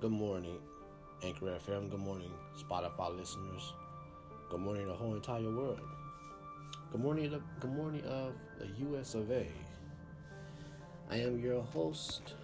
Good 0.00 0.12
morning, 0.12 0.58
Anchor 1.24 1.46
FM. 1.46 1.90
Good 1.90 1.98
morning, 1.98 2.30
Spotify 2.56 3.16
listeners. 3.18 3.72
Good 4.48 4.60
morning, 4.60 4.86
the 4.86 4.94
whole 4.94 5.16
entire 5.16 5.50
world. 5.50 5.80
Good 6.92 7.00
morning, 7.00 7.32
the, 7.32 7.40
good 7.58 7.72
morning 7.72 8.04
of 8.04 8.34
the 8.60 8.68
U.S. 8.90 9.16
of 9.16 9.28
A. 9.32 9.48
I 11.10 11.16
am 11.16 11.40
your 11.40 11.64
host 11.64 12.34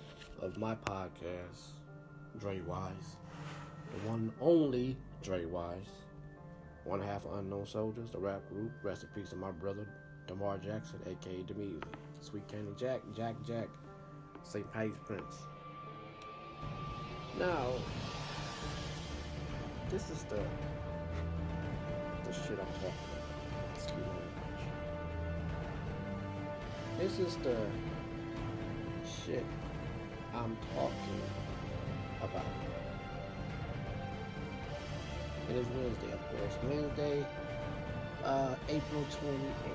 of 0.43 0.59
my 0.59 0.75
podcast, 0.75 1.75
Dre 2.41 2.61
Wise, 2.63 3.19
the 3.93 4.09
one 4.09 4.19
and 4.19 4.33
only 4.41 4.97
Dre 5.23 5.45
Wise, 5.45 5.93
one 6.83 7.01
half 7.01 7.25
Unknown 7.35 7.67
Soldiers, 7.67 8.11
the 8.11 8.19
rap 8.19 8.41
group. 8.49 8.73
Rest 8.83 9.05
in 9.05 9.11
peace 9.11 9.31
to 9.31 9.37
my 9.37 9.53
brother, 9.53 9.87
Demar 10.27 10.59
Jackson, 10.59 10.99
aka 11.07 11.45
The 11.47 11.81
Sweet 12.21 12.49
Candy 12.49 12.73
Jack, 12.77 13.01
Jack 13.15 13.37
Jack, 13.47 13.69
St. 14.43 14.69
Patty's 14.73 14.99
Prince. 15.07 15.37
Now, 17.39 17.67
this 19.91 20.09
is 20.11 20.23
the 20.25 20.39
the 22.25 22.33
shit 22.33 22.59
I'm 22.61 22.67
talking 22.67 22.95
about. 23.11 23.75
Excuse 23.75 23.99
me. 23.99 24.05
This 27.01 27.19
is 27.19 27.37
the 27.39 27.57
shit 29.05 29.45
I'm 30.33 30.57
talking 30.77 31.23
about. 32.23 32.47
It 35.51 35.57
is 35.57 35.67
Wednesday, 35.67 36.13
of 36.13 36.21
course. 36.31 36.57
Wednesday, 36.63 37.27
uh, 38.25 38.55
April 38.69 39.05
28th. 39.11 39.75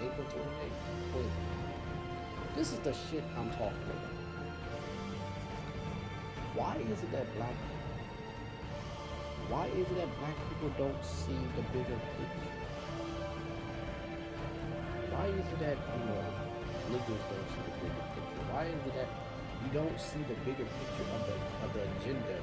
April 0.00 0.26
28th. 0.28 1.14
Wednesday. 1.14 1.54
This 2.56 2.72
is 2.72 2.78
the 2.78 2.92
shit 2.92 3.24
I'm 3.36 3.50
talking 3.50 3.66
about. 3.66 4.13
Why 6.54 6.76
is 6.76 7.02
it 7.02 7.12
that 7.12 7.26
black 7.36 7.54
why 9.48 9.66
is 9.66 9.86
it 9.86 9.96
that 9.96 10.08
black 10.18 10.36
people 10.48 10.72
don't 10.78 11.04
see 11.04 11.36
the 11.54 11.62
bigger 11.68 12.00
picture? 12.16 12.54
Why 15.12 15.26
is 15.26 15.46
it 15.52 15.58
that, 15.60 15.76
you 15.76 16.04
know, 16.08 16.24
niggas 16.90 17.24
don't 17.28 17.48
see 17.52 17.62
the 17.68 17.74
bigger 17.84 18.04
picture? 18.16 18.44
Why 18.50 18.64
is 18.64 18.80
it 18.88 18.94
that 18.94 19.08
you 19.62 19.70
don't 19.72 20.00
see 20.00 20.20
the 20.20 20.34
bigger 20.48 20.64
picture 20.64 21.08
of 21.12 21.22
the 21.28 21.36
of 21.66 21.72
the 21.74 21.82
agenda 22.00 22.38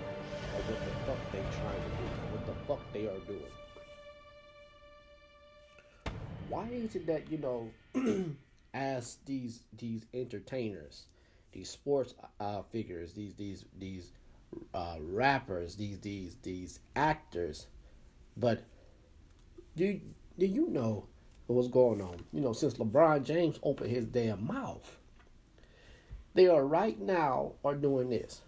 of 0.53 0.61
what 0.69 0.79
the 0.85 0.93
fuck 1.05 1.21
they 1.31 1.43
trying 1.57 1.81
to 1.81 1.93
do, 1.97 2.07
what 2.31 2.45
the 2.45 2.53
fuck 2.67 2.93
they 2.93 3.07
are 3.07 3.19
doing? 3.25 3.53
Why 6.49 6.67
is 6.71 6.95
it 6.95 7.07
that, 7.07 7.31
you 7.31 7.39
know, 7.39 7.71
as 8.75 9.17
these 9.25 9.61
these 9.75 10.05
entertainers, 10.13 11.05
these 11.51 11.69
sports 11.69 12.13
uh, 12.39 12.61
figures, 12.71 13.13
these 13.13 13.33
these 13.35 13.65
these 13.77 14.11
uh, 14.73 14.97
rappers, 14.99 15.75
these 15.75 15.99
these 15.99 16.37
these 16.43 16.79
actors. 16.95 17.67
But 18.37 18.63
do 19.75 19.99
do 20.37 20.45
you 20.45 20.69
know 20.69 21.07
what's 21.47 21.67
going 21.67 22.01
on? 22.01 22.23
You 22.31 22.41
know, 22.41 22.53
since 22.53 22.75
LeBron 22.75 23.23
James 23.23 23.59
opened 23.63 23.91
his 23.91 24.05
damn 24.05 24.45
mouth, 24.45 24.97
they 26.33 26.47
are 26.47 26.65
right 26.65 26.99
now 26.99 27.53
are 27.63 27.75
doing 27.75 28.09
this. 28.09 28.41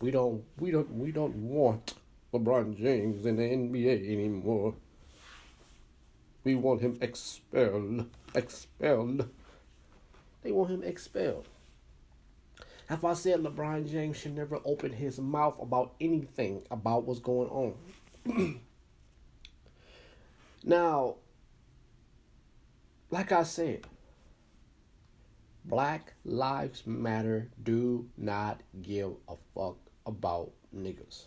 We 0.00 0.10
don't 0.10 0.44
we 0.58 0.70
don't 0.70 0.90
we 0.92 1.12
don't 1.12 1.36
want 1.36 1.94
LeBron 2.32 2.76
James 2.76 3.26
in 3.26 3.36
the 3.36 3.42
NBA 3.42 4.12
anymore. 4.12 4.74
We 6.44 6.56
want 6.56 6.80
him 6.80 6.98
expelled. 7.00 8.06
Expelled. 8.34 9.28
They 10.42 10.50
want 10.50 10.70
him 10.70 10.82
expelled. 10.82 11.46
If 12.92 13.06
I 13.06 13.14
said 13.14 13.40
LeBron 13.42 13.90
James 13.90 14.18
should 14.18 14.36
never 14.36 14.60
open 14.66 14.92
his 14.92 15.18
mouth 15.18 15.56
about 15.58 15.94
anything 15.98 16.62
about 16.70 17.04
what's 17.04 17.20
going 17.20 17.48
on. 17.48 18.60
now, 20.64 21.14
like 23.08 23.32
I 23.32 23.44
said, 23.44 23.86
Black 25.64 26.12
Lives 26.26 26.86
Matter 26.86 27.48
do 27.62 28.10
not 28.18 28.60
give 28.82 29.12
a 29.26 29.36
fuck 29.54 29.78
about 30.04 30.50
niggas. 30.76 31.24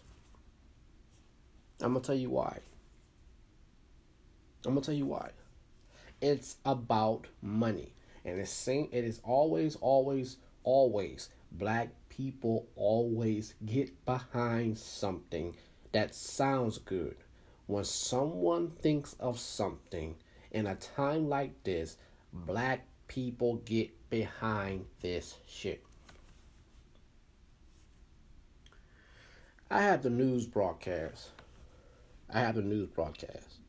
I'm 1.82 1.94
gonna 1.94 2.06
tell 2.06 2.14
you 2.14 2.30
why. 2.30 2.60
I'm 4.68 4.74
gonna 4.76 4.86
tell 4.86 4.94
you 4.94 5.08
why. 5.08 5.32
It's 6.22 6.58
about 6.64 7.26
money. 7.42 7.94
And 8.24 8.40
it's 8.40 8.52
same 8.52 8.88
it 8.92 9.04
is 9.04 9.20
always, 9.24 9.76
always, 9.78 10.38
always 10.64 11.30
black 11.58 11.90
people 12.10 12.68
always 12.76 13.54
get 13.66 14.06
behind 14.06 14.78
something 14.78 15.56
that 15.92 16.14
sounds 16.14 16.78
good. 16.78 17.16
When 17.68 17.84
someone 17.84 18.70
thinks 18.70 19.16
of 19.20 19.40
something 19.40 20.16
in 20.52 20.68
a 20.68 20.76
time 20.76 21.30
like 21.30 21.64
this, 21.64 21.98
black 22.32 22.86
people 23.08 23.58
get 23.66 23.92
behind 24.10 24.86
this 25.02 25.38
shit. 25.48 25.84
I 29.70 29.82
have 29.82 30.04
the 30.04 30.10
news 30.10 30.46
broadcast. 30.46 31.30
I 32.30 32.40
have 32.40 32.56
the 32.56 32.62
news 32.62 32.88
broadcast. 32.88 33.60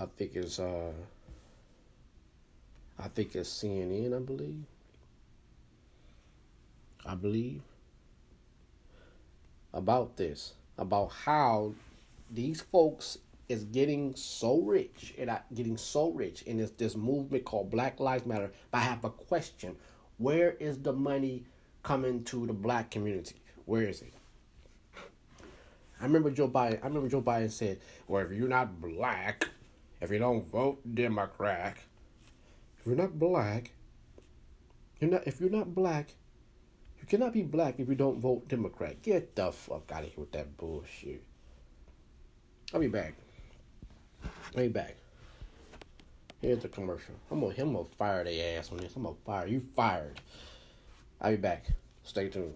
I 0.00 0.06
think 0.06 0.34
it's 0.34 0.58
uh 0.58 0.92
I 2.98 3.08
think 3.08 3.36
it's 3.36 3.50
CNN, 3.50 4.16
I 4.16 4.20
believe. 4.20 4.64
I 7.06 7.14
believe, 7.14 7.62
about 9.72 10.16
this, 10.16 10.54
about 10.76 11.12
how 11.12 11.74
these 12.30 12.60
folks 12.60 13.18
is 13.48 13.64
getting 13.64 14.14
so 14.14 14.60
rich 14.60 15.14
and 15.18 15.30
getting 15.54 15.76
so 15.76 16.10
rich 16.10 16.42
in 16.42 16.58
this, 16.58 16.70
this 16.72 16.96
movement 16.96 17.44
called 17.44 17.70
Black 17.70 17.98
Lives 17.98 18.26
Matter. 18.26 18.50
But 18.70 18.78
I 18.78 18.82
have 18.82 19.04
a 19.04 19.10
question. 19.10 19.76
Where 20.18 20.52
is 20.52 20.78
the 20.78 20.92
money 20.92 21.44
coming 21.82 22.24
to 22.24 22.46
the 22.46 22.52
black 22.52 22.90
community? 22.90 23.36
Where 23.64 23.82
is 23.82 24.02
it? 24.02 24.12
I 26.00 26.04
remember 26.04 26.30
Joe 26.30 26.48
Biden. 26.48 26.78
I 26.82 26.86
remember 26.86 27.08
Joe 27.08 27.22
Biden 27.22 27.50
said, 27.50 27.80
"Well, 28.06 28.24
if 28.24 28.32
you're 28.32 28.48
not 28.48 28.80
black, 28.80 29.48
if 30.00 30.10
you 30.10 30.18
don't 30.18 30.46
vote 30.46 30.80
Democrat, 30.94 31.76
if 32.78 32.86
you're 32.86 32.94
not 32.94 33.18
black, 33.18 33.72
you're 35.00 35.10
not. 35.10 35.26
If 35.26 35.40
you're 35.40 35.50
not 35.50 35.74
black, 35.74 36.14
cannot 37.08 37.32
be 37.32 37.42
black 37.42 37.80
if 37.80 37.88
you 37.88 37.94
don't 37.94 38.20
vote 38.20 38.48
Democrat. 38.48 39.02
Get 39.02 39.34
the 39.34 39.50
fuck 39.50 39.90
out 39.92 40.04
of 40.04 40.08
here 40.10 40.18
with 40.18 40.32
that 40.32 40.56
bullshit. 40.56 41.22
I'll 42.72 42.80
be 42.80 42.88
back. 42.88 43.14
I'll 44.54 44.62
be 44.62 44.68
back. 44.68 44.96
Here's 46.40 46.62
the 46.62 46.68
commercial. 46.68 47.14
I'm 47.30 47.40
gonna, 47.40 47.54
I'm 47.58 47.72
gonna 47.72 47.84
fire 47.96 48.22
their 48.24 48.58
ass 48.58 48.70
on 48.70 48.78
this. 48.78 48.94
I'm 48.94 49.02
gonna 49.02 49.16
fire 49.24 49.46
you. 49.46 49.60
Fired. 49.74 50.20
I'll 51.20 51.32
be 51.32 51.36
back. 51.36 51.66
Stay 52.04 52.28
tuned. 52.28 52.54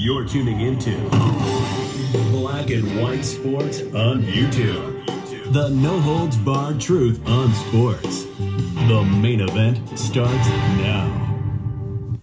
You're 0.00 0.26
tuning 0.28 0.60
into 0.60 0.96
Black 2.30 2.70
and 2.70 3.02
White 3.02 3.24
Sports 3.24 3.80
on 3.80 4.22
YouTube. 4.22 5.52
The 5.52 5.70
no 5.70 5.98
holds 6.00 6.36
barred 6.36 6.80
truth 6.80 7.26
on 7.26 7.52
sports. 7.54 8.27
The 8.58 9.04
main 9.04 9.40
event 9.40 9.96
starts 9.96 10.48
now. 10.48 11.06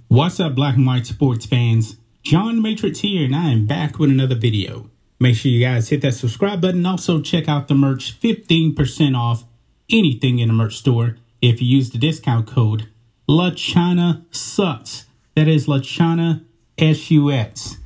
What's 0.10 0.38
up, 0.42 0.54
Black 0.54 0.76
and 0.76 0.86
White 0.86 1.06
sports 1.06 1.46
fans? 1.46 1.96
John 2.24 2.62
Matrix 2.62 3.00
here, 3.00 3.24
and 3.24 3.34
I 3.34 3.52
am 3.52 3.66
back 3.66 4.00
with 4.00 4.10
another 4.10 4.36
video. 4.36 4.90
Make 5.18 5.38
sure 5.38 5.50
you 5.50 5.64
guys 5.64 5.88
hit 5.88 6.02
that 6.02 6.14
subscribe 6.14 6.60
button. 6.60 6.86
Also, 6.86 7.22
check 7.22 7.48
out 7.48 7.70
the 7.70 7.74
merch 7.74 8.20
15% 8.20 9.18
off 9.18 9.46
anything 9.90 10.40
in 10.40 10.50
the 10.50 10.54
merch 10.54 10.76
store 10.76 11.16
if 11.42 11.62
you 11.62 11.68
use 11.70 11.92
the 11.92 11.98
discount 11.98 12.48
code 12.48 12.90
LaChina 13.30 14.26
Sucks. 14.36 15.06
That 15.36 15.48
is 15.48 15.68
LaChina 15.68 16.44
S 16.78 17.10
U 17.12 17.32
X. 17.32 17.78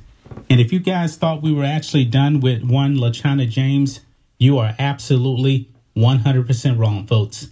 And 0.48 0.60
if 0.60 0.72
you 0.72 0.80
guys 0.80 1.16
thought 1.16 1.40
we 1.40 1.52
were 1.52 1.64
actually 1.64 2.04
done 2.04 2.40
with 2.40 2.64
one 2.64 2.96
LaChina 2.96 3.48
James, 3.48 4.00
you 4.38 4.58
are 4.58 4.74
absolutely 4.76 5.70
100% 5.96 6.78
wrong, 6.78 7.06
folks. 7.06 7.48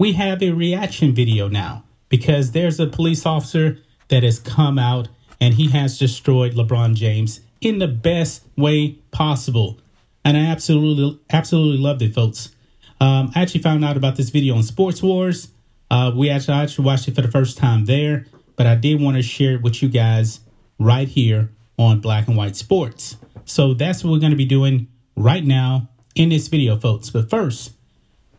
We 0.00 0.14
have 0.14 0.42
a 0.42 0.52
reaction 0.52 1.14
video 1.14 1.46
now 1.46 1.84
because 2.08 2.52
there's 2.52 2.80
a 2.80 2.86
police 2.86 3.26
officer 3.26 3.80
that 4.08 4.22
has 4.22 4.38
come 4.38 4.78
out 4.78 5.08
and 5.42 5.52
he 5.52 5.68
has 5.72 5.98
destroyed 5.98 6.54
LeBron 6.54 6.94
James 6.94 7.40
in 7.60 7.80
the 7.80 7.86
best 7.86 8.42
way 8.56 8.92
possible. 9.10 9.78
And 10.24 10.38
I 10.38 10.46
absolutely, 10.46 11.20
absolutely 11.30 11.76
loved 11.76 12.00
it, 12.00 12.14
folks. 12.14 12.50
Um, 12.98 13.30
I 13.34 13.42
actually 13.42 13.60
found 13.60 13.84
out 13.84 13.98
about 13.98 14.16
this 14.16 14.30
video 14.30 14.56
on 14.56 14.62
Sports 14.62 15.02
Wars. 15.02 15.48
Uh, 15.90 16.12
we 16.16 16.30
actually, 16.30 16.54
I 16.54 16.62
actually 16.62 16.86
watched 16.86 17.06
it 17.06 17.14
for 17.14 17.20
the 17.20 17.30
first 17.30 17.58
time 17.58 17.84
there, 17.84 18.24
but 18.56 18.66
I 18.66 18.76
did 18.76 19.02
want 19.02 19.18
to 19.18 19.22
share 19.22 19.56
it 19.56 19.62
with 19.62 19.82
you 19.82 19.90
guys 19.90 20.40
right 20.78 21.08
here 21.08 21.50
on 21.78 22.00
Black 22.00 22.26
and 22.26 22.38
White 22.38 22.56
Sports. 22.56 23.18
So 23.44 23.74
that's 23.74 24.02
what 24.02 24.12
we're 24.12 24.20
going 24.20 24.30
to 24.30 24.36
be 24.36 24.46
doing 24.46 24.88
right 25.14 25.44
now 25.44 25.90
in 26.14 26.30
this 26.30 26.48
video, 26.48 26.78
folks. 26.78 27.10
But 27.10 27.28
first, 27.28 27.72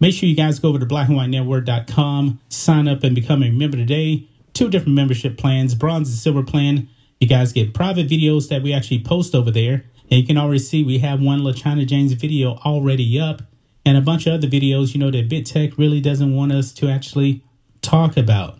Make 0.01 0.15
sure 0.15 0.27
you 0.27 0.35
guys 0.35 0.57
go 0.57 0.69
over 0.69 0.79
to 0.79 0.85
blackandwhitenetwork.com, 0.87 2.39
sign 2.49 2.87
up 2.87 3.03
and 3.03 3.13
become 3.13 3.43
a 3.43 3.51
member 3.51 3.77
today. 3.77 4.27
Two 4.51 4.67
different 4.67 4.95
membership 4.95 5.37
plans, 5.37 5.75
bronze 5.75 6.09
and 6.09 6.17
silver 6.17 6.41
plan. 6.41 6.89
You 7.19 7.27
guys 7.27 7.53
get 7.53 7.75
private 7.75 8.07
videos 8.07 8.49
that 8.49 8.63
we 8.63 8.73
actually 8.73 9.03
post 9.03 9.35
over 9.35 9.51
there. 9.51 9.85
And 10.09 10.19
you 10.19 10.25
can 10.25 10.37
already 10.37 10.57
see 10.57 10.83
we 10.83 10.97
have 10.99 11.21
one 11.21 11.41
LaChina 11.41 11.85
James 11.85 12.13
video 12.13 12.55
already 12.65 13.19
up 13.19 13.43
and 13.85 13.95
a 13.95 14.01
bunch 14.01 14.25
of 14.25 14.33
other 14.33 14.47
videos, 14.47 14.95
you 14.95 14.99
know, 14.99 15.11
that 15.11 15.29
Big 15.29 15.45
Tech 15.45 15.77
really 15.77 16.01
doesn't 16.01 16.35
want 16.35 16.51
us 16.51 16.73
to 16.73 16.89
actually 16.89 17.43
talk 17.83 18.17
about. 18.17 18.57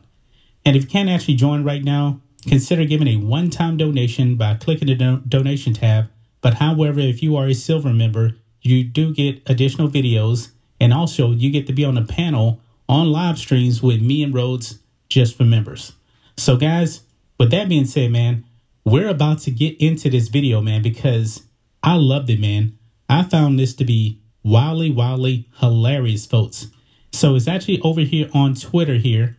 And 0.64 0.76
if 0.76 0.84
you 0.84 0.90
can't 0.90 1.10
actually 1.10 1.36
join 1.36 1.64
right 1.64 1.84
now, 1.84 2.22
consider 2.48 2.86
giving 2.86 3.08
a 3.08 3.18
one 3.18 3.50
time 3.50 3.78
donation 3.78 4.36
by 4.36 4.54
clicking 4.54 4.90
the 4.90 4.96
do- 4.96 5.24
donation 5.28 5.74
tab. 5.74 6.08
But 6.42 6.56
however, 6.56 7.00
if 7.00 7.24
you 7.24 7.36
are 7.36 7.48
a 7.48 7.56
silver 7.56 7.92
member, 7.92 8.36
you 8.62 8.84
do 8.84 9.12
get 9.12 9.42
additional 9.50 9.90
videos 9.90 10.52
and 10.82 10.94
also 10.94 11.32
you 11.32 11.52
get 11.52 11.68
to 11.68 11.74
be 11.74 11.86
on 11.86 11.98
a 11.98 12.04
panel 12.04 12.60
on 12.90 13.12
live 13.12 13.38
streams 13.38 13.84
with 13.84 14.02
me 14.02 14.24
and 14.24 14.34
Rhodes 14.34 14.80
just 15.08 15.38
for 15.38 15.44
members. 15.44 15.94
So, 16.38 16.58
guys, 16.58 17.04
with 17.38 17.52
that 17.52 17.70
being 17.70 17.86
said, 17.86 18.12
man, 18.12 18.44
we're 18.84 19.08
about 19.08 19.40
to 19.42 19.52
get 19.52 19.80
into 19.80 20.10
this 20.10 20.28
video, 20.28 20.60
man, 20.60 20.82
because 20.82 21.44
I 21.84 21.96
loved 21.96 22.32
it, 22.32 22.40
man. 22.40 22.78
I 23.08 23.22
found 23.22 23.60
this 23.60 23.76
to 23.76 23.86
be 23.86 24.20
wildly, 24.44 24.90
wildly 24.90 25.48
hilarious, 25.60 26.26
folks. 26.26 26.68
So 27.14 27.36
it's 27.36 27.48
actually 27.48 27.80
over 27.82 28.02
here 28.02 28.30
on 28.34 28.56
Twitter 28.56 28.96
here, 28.96 29.38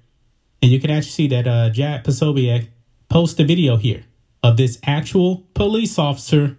and 0.62 0.70
you 0.70 0.78
can 0.78 0.90
actually 0.90 1.10
see 1.10 1.28
that 1.28 1.48
uh, 1.48 1.70
Jack 1.70 2.04
Posobiec 2.04 2.68
post 3.08 3.40
a 3.40 3.44
video 3.44 3.76
here 3.76 4.04
of 4.44 4.56
this 4.56 4.78
actual 4.84 5.44
police 5.54 5.98
officer 5.98 6.56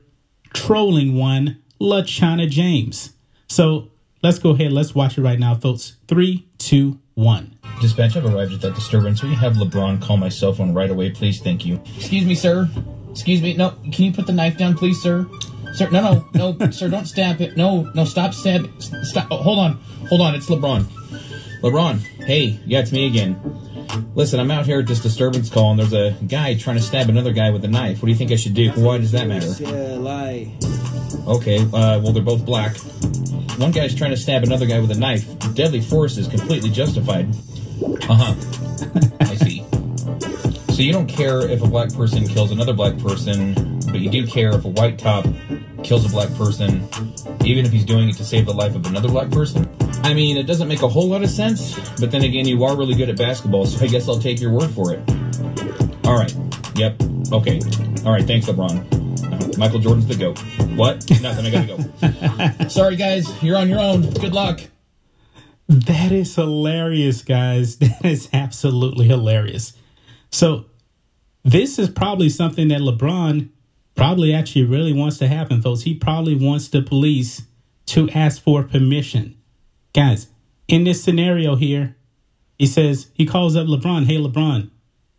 trolling 0.53 1.15
one 1.15 1.61
LaChina 1.79 2.49
James. 2.49 3.13
So 3.47 3.92
let's 4.23 4.39
go 4.39 4.51
ahead, 4.51 4.71
let's 4.71 4.95
watch 4.95 5.17
it 5.17 5.21
right 5.21 5.37
now, 5.37 5.53
folks. 5.53 5.97
Three, 6.07 6.47
two, 6.57 6.99
one. 7.13 7.57
Dispatch, 7.81 8.15
I've 8.15 8.25
arrived 8.25 8.53
at 8.53 8.61
that 8.61 8.73
disturbance. 8.73 9.21
Will 9.21 9.29
you 9.29 9.35
have 9.35 9.53
LeBron 9.53 10.01
call 10.01 10.17
my 10.17 10.29
cell 10.29 10.53
phone 10.53 10.73
right 10.73 10.89
away, 10.89 11.11
please? 11.11 11.41
Thank 11.41 11.65
you. 11.65 11.79
Excuse 11.97 12.25
me, 12.25 12.33
sir. 12.33 12.69
Excuse 13.11 13.41
me. 13.41 13.55
No, 13.55 13.71
can 13.91 14.05
you 14.05 14.13
put 14.13 14.25
the 14.25 14.33
knife 14.33 14.57
down, 14.57 14.75
please, 14.75 14.99
sir? 15.01 15.27
Sir, 15.73 15.89
no, 15.89 16.25
no, 16.33 16.53
no, 16.53 16.69
sir, 16.71 16.89
don't 16.89 17.05
stab 17.05 17.41
it. 17.41 17.57
No, 17.57 17.91
no, 17.93 18.05
stop 18.05 18.33
stabbing. 18.33 18.73
Stop. 18.79 19.27
Oh, 19.29 19.37
hold 19.37 19.59
on. 19.59 19.73
Hold 20.09 20.21
on. 20.21 20.33
It's 20.35 20.49
LeBron. 20.49 20.83
LeBron. 21.61 21.99
Hey, 22.25 22.59
yeah, 22.65 22.79
it's 22.79 22.91
me 22.91 23.05
again. 23.07 23.39
Listen, 24.15 24.39
I'm 24.39 24.51
out 24.51 24.65
here 24.65 24.79
at 24.79 24.87
this 24.87 25.01
disturbance 25.01 25.49
call, 25.49 25.71
and 25.71 25.79
there's 25.79 25.93
a 25.93 26.11
guy 26.25 26.55
trying 26.55 26.77
to 26.77 26.81
stab 26.81 27.09
another 27.09 27.31
guy 27.33 27.49
with 27.51 27.63
a 27.65 27.67
knife. 27.67 28.01
What 28.01 28.07
do 28.07 28.11
you 28.11 28.17
think 28.17 28.31
I 28.31 28.35
should 28.35 28.53
do? 28.53 28.71
Why 28.71 28.97
does 28.97 29.11
that 29.11 29.27
matter? 29.27 29.47
Okay, 31.27 31.59
uh, 31.59 31.99
well, 31.99 32.11
they're 32.13 32.23
both 32.23 32.45
black. 32.45 32.75
One 33.57 33.71
guy's 33.71 33.93
trying 33.95 34.11
to 34.11 34.17
stab 34.17 34.43
another 34.43 34.65
guy 34.65 34.79
with 34.79 34.91
a 34.91 34.97
knife. 34.97 35.25
Deadly 35.53 35.81
force 35.81 36.17
is 36.17 36.27
completely 36.27 36.69
justified. 36.69 37.29
Uh 38.09 38.15
huh. 38.15 38.35
I 39.21 39.35
see. 39.35 39.62
So 40.73 40.81
you 40.81 40.91
don't 40.91 41.05
care 41.05 41.47
if 41.47 41.61
a 41.61 41.67
black 41.67 41.93
person 41.93 42.27
kills 42.27 42.49
another 42.49 42.73
black 42.73 42.97
person, 42.97 43.53
but 43.91 43.99
you 43.99 44.09
do 44.09 44.25
care 44.25 44.49
if 44.55 44.65
a 44.65 44.69
white 44.69 44.97
cop 44.97 45.23
kills 45.83 46.03
a 46.03 46.09
black 46.09 46.33
person, 46.33 46.89
even 47.45 47.63
if 47.63 47.71
he's 47.71 47.85
doing 47.85 48.09
it 48.09 48.15
to 48.17 48.25
save 48.25 48.47
the 48.47 48.53
life 48.55 48.75
of 48.75 48.87
another 48.87 49.07
black 49.07 49.29
person? 49.29 49.69
I 50.01 50.15
mean, 50.15 50.35
it 50.35 50.47
doesn't 50.47 50.67
make 50.67 50.81
a 50.81 50.87
whole 50.87 51.07
lot 51.07 51.21
of 51.21 51.29
sense, 51.29 51.77
but 51.99 52.09
then 52.09 52.23
again, 52.23 52.47
you 52.47 52.63
are 52.63 52.75
really 52.75 52.95
good 52.95 53.07
at 53.07 53.19
basketball, 53.19 53.67
so 53.67 53.85
I 53.85 53.87
guess 53.87 54.09
I'll 54.09 54.17
take 54.17 54.41
your 54.41 54.49
word 54.49 54.71
for 54.71 54.91
it. 54.91 55.07
All 56.05 56.17
right. 56.17 56.35
Yep. 56.73 57.03
Okay. 57.31 57.61
All 58.03 58.11
right. 58.11 58.25
Thanks, 58.25 58.47
LeBron. 58.47 59.53
Uh, 59.53 59.57
Michael 59.59 59.79
Jordan's 59.79 60.07
the 60.07 60.15
GOAT. 60.15 60.39
What? 60.75 61.07
Nothing. 61.21 61.45
I 61.45 61.51
gotta 61.51 62.57
go. 62.57 62.67
Sorry, 62.67 62.95
guys. 62.95 63.43
You're 63.43 63.57
on 63.57 63.69
your 63.69 63.79
own. 63.79 64.09
Good 64.09 64.33
luck. 64.33 64.59
That 65.67 66.11
is 66.11 66.33
hilarious, 66.33 67.21
guys. 67.21 67.77
That 67.83 68.05
is 68.05 68.27
absolutely 68.33 69.07
hilarious. 69.07 69.73
So, 70.33 70.65
this 71.43 71.77
is 71.77 71.89
probably 71.89 72.27
something 72.27 72.69
that 72.69 72.81
LeBron 72.81 73.49
probably 73.93 74.33
actually 74.33 74.65
really 74.65 74.91
wants 74.91 75.19
to 75.19 75.27
happen, 75.27 75.61
folks. 75.61 75.81
He 75.81 75.93
probably 75.93 76.33
wants 76.33 76.69
the 76.69 76.81
police 76.81 77.43
to 77.87 78.09
ask 78.09 78.41
for 78.41 78.63
permission. 78.63 79.37
Guys, 79.93 80.29
in 80.67 80.85
this 80.85 81.03
scenario 81.03 81.55
here, 81.55 81.95
he 82.57 82.65
says, 82.65 83.11
he 83.13 83.27
calls 83.27 83.55
up 83.55 83.67
LeBron, 83.67 84.05
hey, 84.05 84.17
LeBron, 84.17 84.71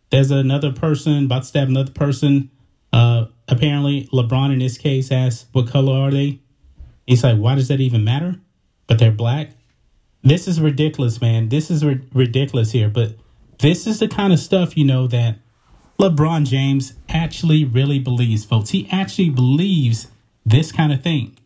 there's 0.09 0.31
another 0.31 0.73
person 0.73 1.25
about 1.25 1.43
to 1.43 1.47
stab 1.47 1.69
another 1.69 1.93
person. 1.93 2.51
Uh, 2.91 3.27
apparently, 3.47 4.09
LeBron 4.11 4.51
in 4.51 4.59
this 4.59 4.77
case 4.77 5.13
asks, 5.13 5.45
what 5.53 5.69
color 5.69 5.93
are 5.93 6.11
they? 6.11 6.41
He's 7.07 7.23
like, 7.23 7.37
why 7.37 7.55
does 7.55 7.69
that 7.69 7.79
even 7.79 8.03
matter? 8.03 8.35
But 8.85 8.99
they're 8.99 9.11
black. 9.11 9.51
This 10.23 10.45
is 10.45 10.59
ridiculous, 10.59 11.21
man. 11.21 11.47
This 11.47 11.71
is 11.71 11.85
ri- 11.85 12.01
ridiculous 12.13 12.71
here. 12.71 12.89
But 12.89 13.15
this 13.59 13.87
is 13.87 13.99
the 13.99 14.07
kind 14.07 14.33
of 14.33 14.39
stuff, 14.39 14.77
you 14.77 14.85
know, 14.85 15.07
that 15.07 15.37
LeBron 15.99 16.45
James 16.45 16.93
actually 17.09 17.63
really 17.63 17.99
believes, 17.99 18.43
folks. 18.43 18.69
He 18.69 18.87
actually 18.91 19.29
believes 19.29 20.07
this 20.45 20.71
kind 20.71 20.91
of 20.91 21.01
thing. 21.01 21.37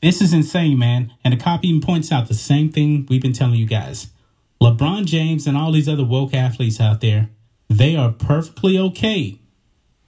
This 0.00 0.20
is 0.20 0.32
insane, 0.32 0.78
man. 0.78 1.12
And 1.24 1.32
the 1.32 1.42
copy 1.42 1.68
even 1.68 1.80
points 1.80 2.10
out 2.10 2.28
the 2.28 2.34
same 2.34 2.70
thing 2.70 3.06
we've 3.08 3.22
been 3.22 3.32
telling 3.32 3.54
you 3.54 3.66
guys. 3.66 4.08
LeBron 4.60 5.06
James 5.06 5.46
and 5.46 5.56
all 5.56 5.72
these 5.72 5.88
other 5.88 6.04
woke 6.04 6.34
athletes 6.34 6.80
out 6.80 7.00
there, 7.00 7.30
they 7.68 7.96
are 7.96 8.10
perfectly 8.10 8.78
okay 8.78 9.38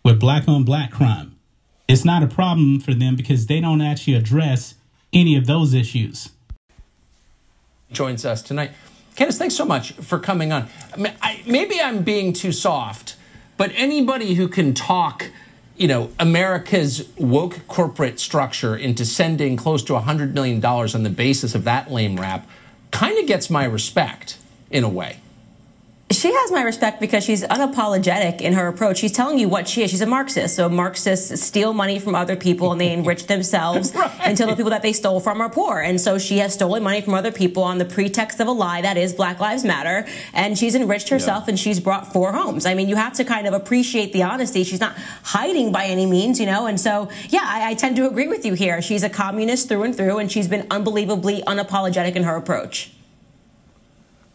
with 0.05 0.21
black 0.21 0.49
on 0.49 0.65
black 0.65 0.93
crime. 0.93 1.37
It's 1.89 2.05
not 2.05 2.23
a 2.23 2.27
problem 2.27 2.81
for 2.81 2.95
them 2.95 3.17
because 3.17 3.47
they 3.47 3.61
don't 3.61 3.81
actually 3.81 4.15
address 4.15 4.75
any 5.13 5.37
of 5.37 5.47
those 5.47 5.75
issues. 5.75 6.31
Joins 7.93 8.25
us 8.25 8.43
tonight. 8.43 8.73
Candace, 9.17 9.39
thanks 9.39 9.55
so 9.55 9.65
much 9.65 9.93
for 9.93 10.19
coming 10.19 10.53
on. 10.53 10.69
I 10.93 10.97
mean, 10.97 11.13
I, 11.23 11.43
maybe 11.47 11.81
I'm 11.81 12.03
being 12.03 12.33
too 12.33 12.51
soft, 12.51 13.17
but 13.57 13.71
anybody 13.75 14.35
who 14.35 14.49
can 14.49 14.75
talk, 14.75 15.31
you 15.77 15.87
know, 15.87 16.11
America's 16.19 17.09
woke 17.17 17.61
corporate 17.69 18.19
structure 18.19 18.77
into 18.77 19.05
sending 19.05 19.57
close 19.57 19.85
to 19.85 19.93
$100 19.93 20.33
million 20.33 20.65
on 20.65 21.03
the 21.05 21.11
basis 21.11 21.55
of 21.55 21.65
that 21.65 21.93
lame 21.93 22.17
rap 22.17 22.49
kind 22.91 23.19
of 23.19 23.27
gets 23.27 23.51
my 23.51 23.65
respect 23.65 24.39
in 24.71 24.83
a 24.83 24.89
way. 24.89 25.19
She 26.15 26.33
has 26.33 26.53
my 26.53 26.63
respect 26.63 27.01
because 27.01 27.25
she's 27.25 27.43
unapologetic 27.43 28.41
in 28.41 28.53
her 28.53 28.69
approach. 28.69 28.99
She's 28.99 29.13
telling 29.13 29.39
you 29.39 29.49
what 29.49 29.69
she 29.69 29.83
is. 29.83 29.91
She's 29.91 30.01
a 30.01 30.07
Marxist. 30.07 30.55
So 30.55 30.69
Marxists 30.69 31.43
steal 31.43 31.73
money 31.73 31.99
from 31.99 32.15
other 32.15 32.37
people 32.37 32.73
and 32.73 32.81
they 32.81 32.93
enrich 32.99 33.27
themselves 33.27 33.93
right. 33.95 34.11
until 34.21 34.47
the 34.47 34.57
people 34.57 34.71
that 34.71 34.83
they 34.83 34.93
stole 34.93 35.21
from 35.21 35.41
are 35.41 35.51
poor. 35.51 35.81
And 35.81 36.01
so 36.01 36.19
she 36.19 36.39
has 36.39 36.55
stolen 36.55 36.83
money 36.83 37.01
from 37.01 37.15
other 37.15 37.33
people 37.33 37.63
on 37.63 37.79
the 37.79 37.85
pretext 37.85 38.41
of 38.41 38.47
a 38.47 38.53
lie 38.53 38.83
that 38.83 38.97
is 38.97 39.13
Black 39.13 39.41
Lives 39.41 39.65
Matter. 39.65 40.07
And 40.33 40.57
she's 40.57 40.75
enriched 40.75 41.09
herself 41.09 41.45
yeah. 41.47 41.51
and 41.51 41.59
she's 41.59 41.81
brought 41.81 42.13
four 42.13 42.33
homes. 42.33 42.65
I 42.65 42.75
mean, 42.75 42.89
you 42.89 42.97
have 42.97 43.15
to 43.15 43.25
kind 43.25 43.47
of 43.47 43.55
appreciate 43.55 44.13
the 44.13 44.23
honesty. 44.23 44.63
She's 44.63 44.81
not 44.81 44.97
hiding 45.23 45.73
by 45.73 45.87
any 45.87 46.07
means, 46.07 46.39
you 46.39 46.47
know. 46.47 46.67
And 46.67 46.81
so, 46.81 47.09
yeah, 47.29 47.43
I, 47.45 47.71
I 47.71 47.75
tend 47.75 47.97
to 47.97 48.07
agree 48.07 48.29
with 48.29 48.45
you 48.47 48.55
here. 48.55 48.81
She's 48.81 49.03
a 49.03 49.11
communist 49.11 49.69
through 49.69 49.83
and 49.83 49.97
through, 49.97 50.19
and 50.19 50.31
she's 50.31 50.49
been 50.49 50.67
unbelievably 50.71 51.43
unapologetic 51.43 52.15
in 52.15 52.23
her 52.23 52.37
approach. 52.37 52.91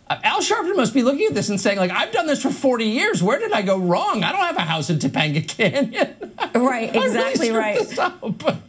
Al 0.09 0.39
Sharpton 0.39 0.75
must 0.75 0.93
be 0.93 1.03
looking 1.03 1.27
at 1.27 1.33
this 1.35 1.49
and 1.49 1.61
saying, 1.61 1.77
like, 1.77 1.91
I've 1.91 2.11
done 2.11 2.25
this 2.25 2.41
for 2.41 2.49
40 2.49 2.85
years. 2.85 3.21
Where 3.21 3.37
did 3.37 3.51
I 3.51 3.61
go 3.61 3.77
wrong? 3.77 4.23
I 4.23 4.31
don't 4.31 4.41
have 4.41 4.57
a 4.57 4.61
house 4.61 4.89
in 4.89 4.97
Topanga 4.97 5.47
Canyon. 5.47 6.15
Right, 6.55 6.95
exactly 6.95 7.51
really 7.51 7.59
right. 7.59 8.59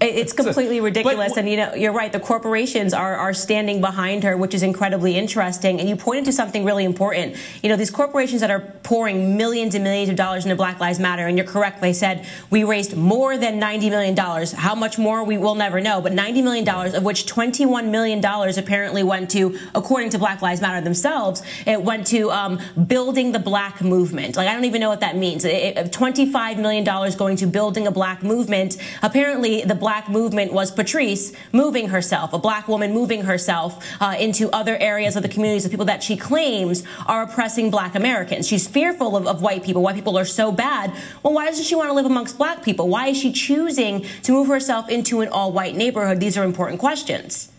It's 0.00 0.32
completely 0.32 0.80
ridiculous, 0.80 1.30
but, 1.30 1.38
and 1.38 1.48
you 1.48 1.56
know 1.56 1.74
you're 1.74 1.92
right. 1.92 2.12
The 2.12 2.20
corporations 2.20 2.94
are 2.94 3.16
are 3.16 3.34
standing 3.34 3.80
behind 3.80 4.22
her, 4.22 4.36
which 4.36 4.54
is 4.54 4.62
incredibly 4.62 5.16
interesting. 5.16 5.80
And 5.80 5.88
you 5.88 5.96
pointed 5.96 6.26
to 6.26 6.32
something 6.32 6.64
really 6.64 6.84
important. 6.84 7.36
You 7.62 7.68
know 7.68 7.76
these 7.76 7.90
corporations 7.90 8.40
that 8.42 8.50
are 8.50 8.60
pouring 8.84 9.36
millions 9.36 9.74
and 9.74 9.82
millions 9.82 10.08
of 10.08 10.14
dollars 10.14 10.44
into 10.44 10.54
Black 10.54 10.78
Lives 10.78 11.00
Matter, 11.00 11.26
and 11.26 11.36
you're 11.36 11.46
correct. 11.46 11.80
They 11.80 11.92
said 11.92 12.26
we 12.48 12.62
raised 12.62 12.96
more 12.96 13.36
than 13.36 13.58
90 13.58 13.90
million 13.90 14.14
dollars. 14.14 14.52
How 14.52 14.76
much 14.76 14.98
more 14.98 15.24
we 15.24 15.36
will 15.36 15.56
never 15.56 15.80
know, 15.80 16.00
but 16.00 16.12
90 16.12 16.42
million 16.42 16.64
dollars, 16.64 16.94
of 16.94 17.02
which 17.02 17.26
21 17.26 17.90
million 17.90 18.20
dollars 18.20 18.56
apparently 18.56 19.02
went 19.02 19.30
to, 19.30 19.58
according 19.74 20.10
to 20.10 20.18
Black 20.18 20.42
Lives 20.42 20.60
Matter 20.60 20.80
themselves, 20.80 21.42
it 21.66 21.82
went 21.82 22.06
to 22.08 22.30
um, 22.30 22.60
building 22.86 23.32
the 23.32 23.40
Black 23.40 23.82
movement. 23.82 24.36
Like 24.36 24.46
I 24.46 24.54
don't 24.54 24.64
even 24.64 24.80
know 24.80 24.90
what 24.90 25.00
that 25.00 25.16
means. 25.16 25.44
It, 25.44 25.92
25 25.92 26.58
million 26.58 26.84
dollars 26.84 27.16
going 27.16 27.36
to 27.38 27.46
building 27.46 27.88
a 27.88 27.90
Black 27.90 28.22
movement. 28.22 28.76
Apparently 29.02 29.62
the 29.62 29.74
black 29.74 29.87
movement 30.10 30.52
was 30.52 30.70
Patrisse 30.70 31.34
moving 31.52 31.88
herself, 31.88 32.32
a 32.32 32.38
black 32.38 32.68
woman 32.68 32.92
moving 32.92 33.22
herself 33.22 33.84
uh, 34.00 34.16
into 34.18 34.50
other 34.50 34.76
areas 34.76 35.16
of 35.16 35.22
the 35.22 35.28
communities 35.28 35.64
of 35.64 35.70
people 35.70 35.86
that 35.86 36.02
she 36.02 36.16
claims 36.16 36.84
are 37.06 37.22
oppressing 37.22 37.70
black 37.70 37.94
Americans. 37.94 38.46
She's 38.46 38.68
fearful 38.68 39.16
of, 39.16 39.26
of 39.26 39.40
white 39.40 39.64
people. 39.64 39.82
White 39.82 39.94
people 39.94 40.18
are 40.18 40.24
so 40.24 40.52
bad. 40.52 40.92
Well, 41.22 41.32
why 41.32 41.46
doesn't 41.46 41.64
she 41.64 41.74
want 41.74 41.88
to 41.88 41.94
live 41.94 42.06
amongst 42.06 42.36
black 42.36 42.62
people? 42.62 42.88
Why 42.88 43.08
is 43.08 43.16
she 43.16 43.32
choosing 43.32 44.04
to 44.24 44.32
move 44.32 44.48
herself 44.48 44.88
into 44.90 45.20
an 45.20 45.28
all 45.28 45.52
white 45.52 45.74
neighborhood? 45.74 46.20
These 46.20 46.36
are 46.36 46.44
important 46.44 46.80
questions. 46.80 47.50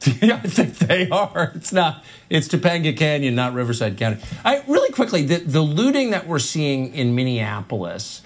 Yeah, 0.22 0.40
I 0.42 0.48
think 0.48 0.78
they 0.78 1.10
are. 1.10 1.52
It's 1.54 1.72
not. 1.74 2.02
It's 2.30 2.48
Topanga 2.48 2.96
Canyon, 2.96 3.34
not 3.34 3.52
Riverside 3.52 3.98
County. 3.98 4.22
I 4.44 4.62
really 4.66 4.92
quickly 4.92 5.26
the, 5.26 5.36
the 5.36 5.60
looting 5.60 6.10
that 6.10 6.26
we're 6.26 6.38
seeing 6.38 6.94
in 6.94 7.14
Minneapolis 7.14 8.22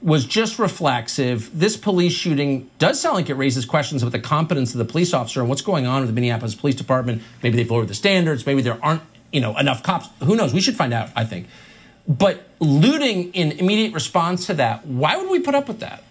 was 0.00 0.24
just 0.24 0.58
reflexive. 0.58 1.50
This 1.58 1.76
police 1.76 2.12
shooting 2.12 2.70
does 2.78 3.00
sound 3.00 3.16
like 3.16 3.30
it 3.30 3.34
raises 3.34 3.64
questions 3.64 4.02
about 4.02 4.12
the 4.12 4.20
competence 4.20 4.72
of 4.72 4.78
the 4.78 4.84
police 4.84 5.12
officer 5.12 5.40
and 5.40 5.48
what's 5.48 5.62
going 5.62 5.86
on 5.86 6.02
with 6.02 6.08
the 6.08 6.14
Minneapolis 6.14 6.54
Police 6.54 6.76
Department. 6.76 7.22
Maybe 7.42 7.56
they've 7.56 7.70
lowered 7.70 7.88
the 7.88 7.94
standards. 7.94 8.46
Maybe 8.46 8.62
there 8.62 8.78
aren't, 8.82 9.02
you 9.32 9.40
know, 9.40 9.56
enough 9.56 9.82
cops. 9.82 10.08
Who 10.22 10.36
knows? 10.36 10.54
We 10.54 10.60
should 10.60 10.76
find 10.76 10.94
out, 10.94 11.10
I 11.16 11.24
think. 11.24 11.48
But 12.06 12.42
looting 12.60 13.32
in 13.32 13.52
immediate 13.52 13.92
response 13.92 14.46
to 14.46 14.54
that, 14.54 14.86
why 14.86 15.16
would 15.16 15.30
we 15.30 15.40
put 15.40 15.54
up 15.54 15.68
with 15.68 15.80
that? 15.80 16.04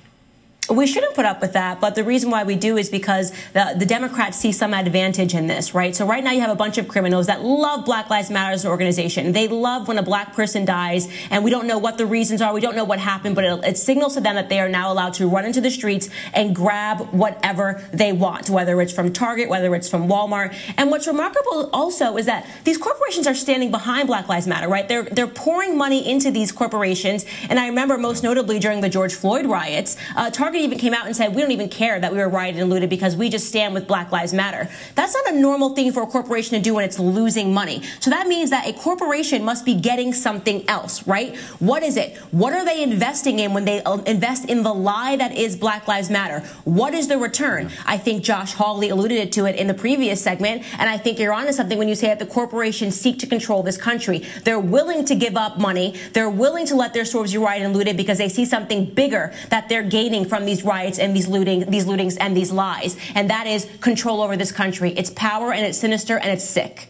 We 0.69 0.85
shouldn't 0.85 1.15
put 1.15 1.25
up 1.25 1.41
with 1.41 1.53
that, 1.53 1.79
but 1.79 1.95
the 1.95 2.03
reason 2.03 2.29
why 2.29 2.43
we 2.43 2.55
do 2.55 2.77
is 2.77 2.89
because 2.89 3.31
the, 3.53 3.73
the, 3.77 3.85
Democrats 3.85 4.37
see 4.37 4.51
some 4.51 4.73
advantage 4.73 5.33
in 5.33 5.47
this, 5.47 5.73
right? 5.73 5.95
So 5.95 6.05
right 6.05 6.23
now 6.23 6.31
you 6.31 6.41
have 6.41 6.49
a 6.49 6.55
bunch 6.55 6.77
of 6.77 6.87
criminals 6.89 7.27
that 7.27 7.41
love 7.41 7.85
Black 7.85 8.09
Lives 8.09 8.29
Matter 8.29 8.53
as 8.53 8.65
an 8.65 8.71
organization. 8.71 9.31
They 9.31 9.47
love 9.47 9.87
when 9.87 9.97
a 9.97 10.03
black 10.03 10.33
person 10.33 10.65
dies, 10.65 11.07
and 11.31 11.43
we 11.43 11.51
don't 11.51 11.67
know 11.67 11.77
what 11.77 11.97
the 11.97 12.05
reasons 12.05 12.41
are. 12.41 12.53
We 12.53 12.59
don't 12.59 12.75
know 12.75 12.83
what 12.83 12.99
happened, 12.99 13.35
but 13.35 13.45
it, 13.45 13.63
it 13.63 13.77
signals 13.77 14.15
to 14.15 14.21
them 14.21 14.35
that 14.35 14.49
they 14.49 14.59
are 14.59 14.67
now 14.67 14.91
allowed 14.91 15.13
to 15.15 15.27
run 15.29 15.45
into 15.45 15.61
the 15.61 15.71
streets 15.71 16.09
and 16.33 16.53
grab 16.53 16.99
whatever 17.13 17.81
they 17.93 18.11
want, 18.11 18.49
whether 18.49 18.81
it's 18.81 18.91
from 18.91 19.13
Target, 19.13 19.47
whether 19.47 19.73
it's 19.73 19.89
from 19.89 20.09
Walmart. 20.09 20.53
And 20.77 20.91
what's 20.91 21.07
remarkable 21.07 21.69
also 21.71 22.17
is 22.17 22.25
that 22.25 22.45
these 22.65 22.77
corporations 22.77 23.25
are 23.25 23.35
standing 23.35 23.71
behind 23.71 24.07
Black 24.07 24.27
Lives 24.27 24.47
Matter, 24.47 24.67
right? 24.67 24.87
They're 24.87 25.03
they're 25.03 25.27
pouring 25.27 25.77
money 25.77 26.09
into 26.09 26.29
these 26.29 26.51
corporations. 26.51 27.25
And 27.49 27.57
I 27.57 27.67
remember 27.67 27.97
most 27.97 28.21
notably 28.21 28.59
during 28.59 28.81
the 28.81 28.89
George 28.89 29.15
Floyd 29.15 29.45
riots, 29.45 29.95
uh, 30.15 30.29
Target 30.29 30.56
even 30.63 30.77
came 30.77 30.93
out 30.93 31.05
and 31.05 31.15
said, 31.15 31.33
we 31.33 31.41
don't 31.41 31.51
even 31.51 31.69
care 31.69 31.99
that 31.99 32.11
we 32.11 32.17
were 32.17 32.29
rioted 32.29 32.61
and 32.61 32.69
looted 32.69 32.89
because 32.89 33.15
we 33.15 33.29
just 33.29 33.47
stand 33.47 33.73
with 33.73 33.87
Black 33.87 34.11
Lives 34.11 34.33
Matter. 34.33 34.69
That's 34.95 35.13
not 35.13 35.33
a 35.33 35.39
normal 35.39 35.75
thing 35.75 35.91
for 35.91 36.03
a 36.03 36.07
corporation 36.07 36.57
to 36.57 36.61
do 36.61 36.73
when 36.73 36.83
it's 36.83 36.99
losing 36.99 37.53
money. 37.53 37.83
So 37.99 38.09
that 38.09 38.27
means 38.27 38.49
that 38.49 38.67
a 38.67 38.73
corporation 38.73 39.43
must 39.43 39.65
be 39.65 39.75
getting 39.75 40.13
something 40.13 40.67
else, 40.69 41.05
right? 41.07 41.35
What 41.59 41.83
is 41.83 41.97
it? 41.97 42.17
What 42.31 42.53
are 42.53 42.65
they 42.65 42.81
investing 42.83 43.39
in 43.39 43.53
when 43.53 43.65
they 43.65 43.83
uh, 43.83 43.97
invest 43.99 44.49
in 44.49 44.63
the 44.63 44.73
lie 44.73 45.15
that 45.15 45.35
is 45.35 45.55
Black 45.55 45.87
Lives 45.87 46.09
Matter? 46.09 46.39
What 46.63 46.93
is 46.93 47.07
the 47.07 47.17
return? 47.17 47.69
I 47.85 47.97
think 47.97 48.23
Josh 48.23 48.53
Hawley 48.53 48.89
alluded 48.89 49.31
to 49.33 49.45
it 49.45 49.55
in 49.55 49.67
the 49.67 49.73
previous 49.73 50.21
segment, 50.21 50.63
and 50.79 50.89
I 50.89 50.97
think 50.97 51.19
you're 51.19 51.33
onto 51.33 51.53
something 51.53 51.77
when 51.77 51.87
you 51.87 51.95
say 51.95 52.07
that 52.07 52.19
the 52.19 52.25
corporations 52.25 52.99
seek 52.99 53.19
to 53.19 53.27
control 53.27 53.63
this 53.63 53.77
country. 53.77 54.25
They're 54.43 54.59
willing 54.59 55.05
to 55.05 55.15
give 55.15 55.37
up 55.37 55.59
money. 55.59 55.95
They're 56.13 56.29
willing 56.29 56.65
to 56.67 56.75
let 56.75 56.93
their 56.93 57.05
stores 57.05 57.31
be 57.31 57.37
rioted 57.37 57.65
and 57.67 57.75
looted 57.75 57.97
because 57.97 58.17
they 58.17 58.29
see 58.29 58.45
something 58.45 58.85
bigger 58.93 59.33
that 59.49 59.69
they're 59.69 59.83
gaining 59.83 60.25
from 60.25 60.46
these 60.47 60.63
riots 60.63 60.97
and 60.97 61.15
these 61.15 61.27
looting, 61.27 61.69
these 61.69 61.85
lootings 61.85 62.17
and 62.19 62.35
these 62.35 62.51
lies. 62.51 62.97
And 63.13 63.29
that 63.29 63.45
is 63.45 63.67
control 63.81 64.21
over 64.21 64.35
this 64.35 64.51
country. 64.51 64.91
It's 64.91 65.11
power 65.11 65.53
and 65.53 65.65
it's 65.65 65.77
sinister 65.77 66.17
and 66.17 66.31
it's 66.31 66.43
sick. 66.43 66.89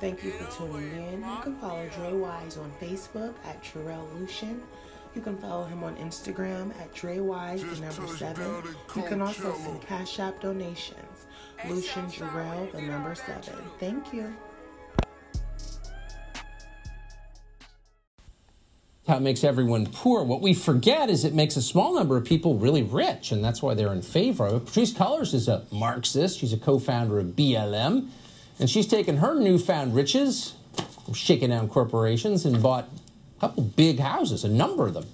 Thank 0.00 0.24
you 0.24 0.32
for 0.32 0.56
tuning 0.56 1.12
in. 1.12 1.20
You 1.20 1.38
can 1.42 1.56
follow 1.56 1.86
Dre 1.96 2.12
Wise 2.12 2.56
on 2.56 2.72
Facebook 2.80 3.34
at 3.44 3.62
Terrell 3.62 4.08
Lucian. 4.18 4.62
You 5.14 5.20
can 5.20 5.36
follow 5.36 5.64
him 5.64 5.82
on 5.82 5.96
Instagram 5.96 6.70
at 6.80 6.94
Dre 6.94 7.18
Wise, 7.18 7.62
the 7.62 7.80
number 7.80 8.06
seven. 8.16 8.62
You 8.96 9.02
can 9.02 9.20
also 9.20 9.54
send 9.56 9.82
Cash 9.82 10.20
App 10.20 10.40
donations. 10.40 11.26
Lucian 11.68 12.06
Jarrell, 12.06 12.70
the 12.72 12.80
number 12.80 13.14
seven. 13.14 13.54
Thank 13.78 14.12
you. 14.12 14.34
How 19.10 19.16
it 19.16 19.22
makes 19.22 19.42
everyone 19.42 19.86
poor. 19.86 20.22
What 20.22 20.40
we 20.40 20.54
forget 20.54 21.10
is 21.10 21.24
it 21.24 21.34
makes 21.34 21.56
a 21.56 21.62
small 21.62 21.94
number 21.96 22.16
of 22.16 22.24
people 22.24 22.54
really 22.54 22.84
rich, 22.84 23.32
and 23.32 23.44
that's 23.44 23.60
why 23.60 23.74
they're 23.74 23.92
in 23.92 24.02
favor 24.02 24.46
of 24.46 24.54
it. 24.54 24.66
Patrisse 24.66 24.94
Cullors 24.94 25.34
is 25.34 25.48
a 25.48 25.66
Marxist. 25.72 26.38
She's 26.38 26.52
a 26.52 26.56
co-founder 26.56 27.18
of 27.18 27.26
BLM, 27.26 28.08
and 28.60 28.70
she's 28.70 28.86
taken 28.86 29.16
her 29.16 29.34
newfound 29.34 29.96
riches, 29.96 30.54
shaking 31.12 31.50
down 31.50 31.68
corporations, 31.68 32.46
and 32.46 32.62
bought 32.62 32.88
a 33.36 33.40
couple 33.40 33.64
big 33.64 33.98
houses, 33.98 34.44
a 34.44 34.48
number 34.48 34.86
of 34.86 34.94
them. 34.94 35.06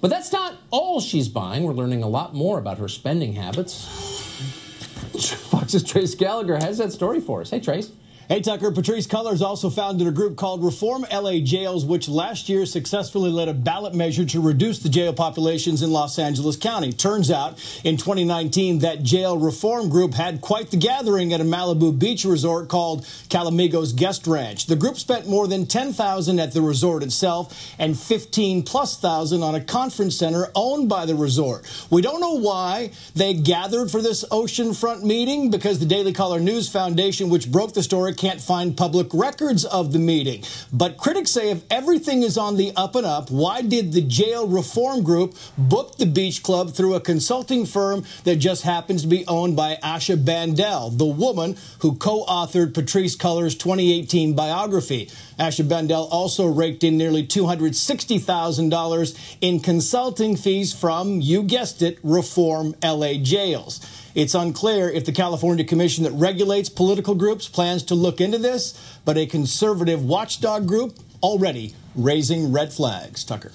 But 0.00 0.10
that's 0.10 0.32
not 0.32 0.54
all 0.70 1.00
she's 1.00 1.28
buying. 1.28 1.64
We're 1.64 1.72
learning 1.72 2.04
a 2.04 2.08
lot 2.08 2.34
more 2.34 2.58
about 2.58 2.78
her 2.78 2.88
spending 2.88 3.32
habits. 3.32 3.84
Fox's 5.50 5.82
Trace 5.82 6.14
Gallagher 6.14 6.56
has 6.56 6.78
that 6.78 6.92
story 6.92 7.20
for 7.20 7.40
us. 7.40 7.50
Hey, 7.50 7.58
Trace. 7.58 7.90
Hey, 8.26 8.40
Tucker. 8.40 8.70
Patrisse 8.70 9.06
Cullors 9.06 9.42
also 9.42 9.68
founded 9.68 10.06
a 10.06 10.10
group 10.10 10.36
called 10.38 10.64
Reform 10.64 11.04
LA 11.12 11.40
Jails, 11.40 11.84
which 11.84 12.08
last 12.08 12.48
year 12.48 12.64
successfully 12.64 13.30
led 13.30 13.48
a 13.48 13.52
ballot 13.52 13.94
measure 13.94 14.24
to 14.24 14.40
reduce 14.40 14.78
the 14.78 14.88
jail 14.88 15.12
populations 15.12 15.82
in 15.82 15.92
Los 15.92 16.18
Angeles 16.18 16.56
County. 16.56 16.90
Turns 16.90 17.30
out 17.30 17.58
in 17.84 17.98
2019, 17.98 18.78
that 18.78 19.02
jail 19.02 19.36
reform 19.36 19.90
group 19.90 20.14
had 20.14 20.40
quite 20.40 20.70
the 20.70 20.78
gathering 20.78 21.34
at 21.34 21.42
a 21.42 21.44
Malibu 21.44 21.98
beach 21.98 22.24
resort 22.24 22.70
called 22.70 23.04
Calamigos 23.28 23.94
Guest 23.94 24.26
Ranch. 24.26 24.64
The 24.64 24.76
group 24.76 24.96
spent 24.96 25.28
more 25.28 25.46
than 25.46 25.66
10,000 25.66 26.40
at 26.40 26.52
the 26.52 26.62
resort 26.62 27.02
itself 27.02 27.74
and 27.78 27.98
15 27.98 28.62
plus 28.62 28.98
thousand 28.98 29.42
on 29.42 29.54
a 29.54 29.60
conference 29.60 30.16
center 30.16 30.50
owned 30.54 30.88
by 30.88 31.04
the 31.04 31.14
resort. 31.14 31.70
We 31.90 32.00
don't 32.00 32.22
know 32.22 32.38
why 32.38 32.92
they 33.14 33.34
gathered 33.34 33.90
for 33.90 34.00
this 34.00 34.24
oceanfront 34.30 35.02
meeting 35.02 35.50
because 35.50 35.78
the 35.78 35.84
Daily 35.84 36.14
Caller 36.14 36.40
News 36.40 36.70
Foundation, 36.70 37.28
which 37.28 37.52
broke 37.52 37.74
the 37.74 37.82
story, 37.82 38.13
can't 38.16 38.40
find 38.40 38.76
public 38.76 39.08
records 39.12 39.64
of 39.64 39.92
the 39.92 39.98
meeting. 39.98 40.42
But 40.72 40.96
critics 40.96 41.30
say 41.30 41.50
if 41.50 41.62
everything 41.70 42.22
is 42.22 42.38
on 42.38 42.56
the 42.56 42.72
up 42.76 42.94
and 42.94 43.06
up, 43.06 43.30
why 43.30 43.62
did 43.62 43.92
the 43.92 44.00
jail 44.00 44.46
reform 44.46 45.02
group 45.02 45.34
book 45.58 45.96
the 45.96 46.06
beach 46.06 46.42
club 46.42 46.72
through 46.72 46.94
a 46.94 47.00
consulting 47.00 47.66
firm 47.66 48.04
that 48.24 48.36
just 48.36 48.62
happens 48.62 49.02
to 49.02 49.08
be 49.08 49.26
owned 49.26 49.56
by 49.56 49.76
Asha 49.82 50.16
Bandele, 50.16 50.96
the 50.96 51.04
woman 51.04 51.56
who 51.80 51.96
co-authored 51.96 52.72
Patrisse 52.72 53.16
Cullors' 53.16 53.58
2018 53.58 54.34
biography? 54.34 55.10
Asha 55.38 55.66
Bandele 55.66 56.08
also 56.10 56.46
raked 56.46 56.84
in 56.84 56.96
nearly 56.96 57.26
$260,000 57.26 59.36
in 59.40 59.60
consulting 59.60 60.36
fees 60.36 60.72
from, 60.72 61.20
you 61.20 61.42
guessed 61.42 61.82
it, 61.82 61.98
Reform 62.02 62.74
LA 62.82 63.14
Jails. 63.14 63.80
It's 64.14 64.34
unclear 64.34 64.88
if 64.88 65.04
the 65.04 65.12
California 65.12 65.64
Commission 65.64 66.04
that 66.04 66.12
regulates 66.12 66.68
political 66.68 67.16
groups 67.16 67.48
plans 67.48 67.82
to 67.84 67.96
look 67.96 68.20
into 68.20 68.38
this, 68.38 68.98
but 69.04 69.16
a 69.18 69.26
conservative 69.26 70.04
watchdog 70.04 70.68
group 70.68 70.96
already 71.22 71.74
raising 71.96 72.52
red 72.52 72.72
flags. 72.72 73.24
Tucker. 73.24 73.50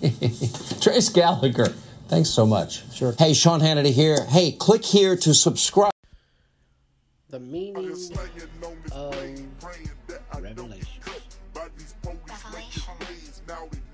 Trace 0.80 1.08
Gallagher, 1.08 1.74
thanks 2.08 2.30
so 2.30 2.46
much. 2.46 2.82
Sure. 2.92 3.14
Hey, 3.18 3.34
Sean 3.34 3.60
Hannity 3.60 3.92
here. 3.92 4.24
Hey, 4.26 4.52
click 4.52 4.84
here 4.84 5.16
to 5.16 5.34
subscribe. 5.34 5.90
The 7.30 7.40
meaning 7.40 7.90
of 8.92 9.18
revelation. 10.40 11.00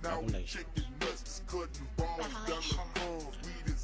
revelation. 0.03 0.65
Revelation. 2.19 2.90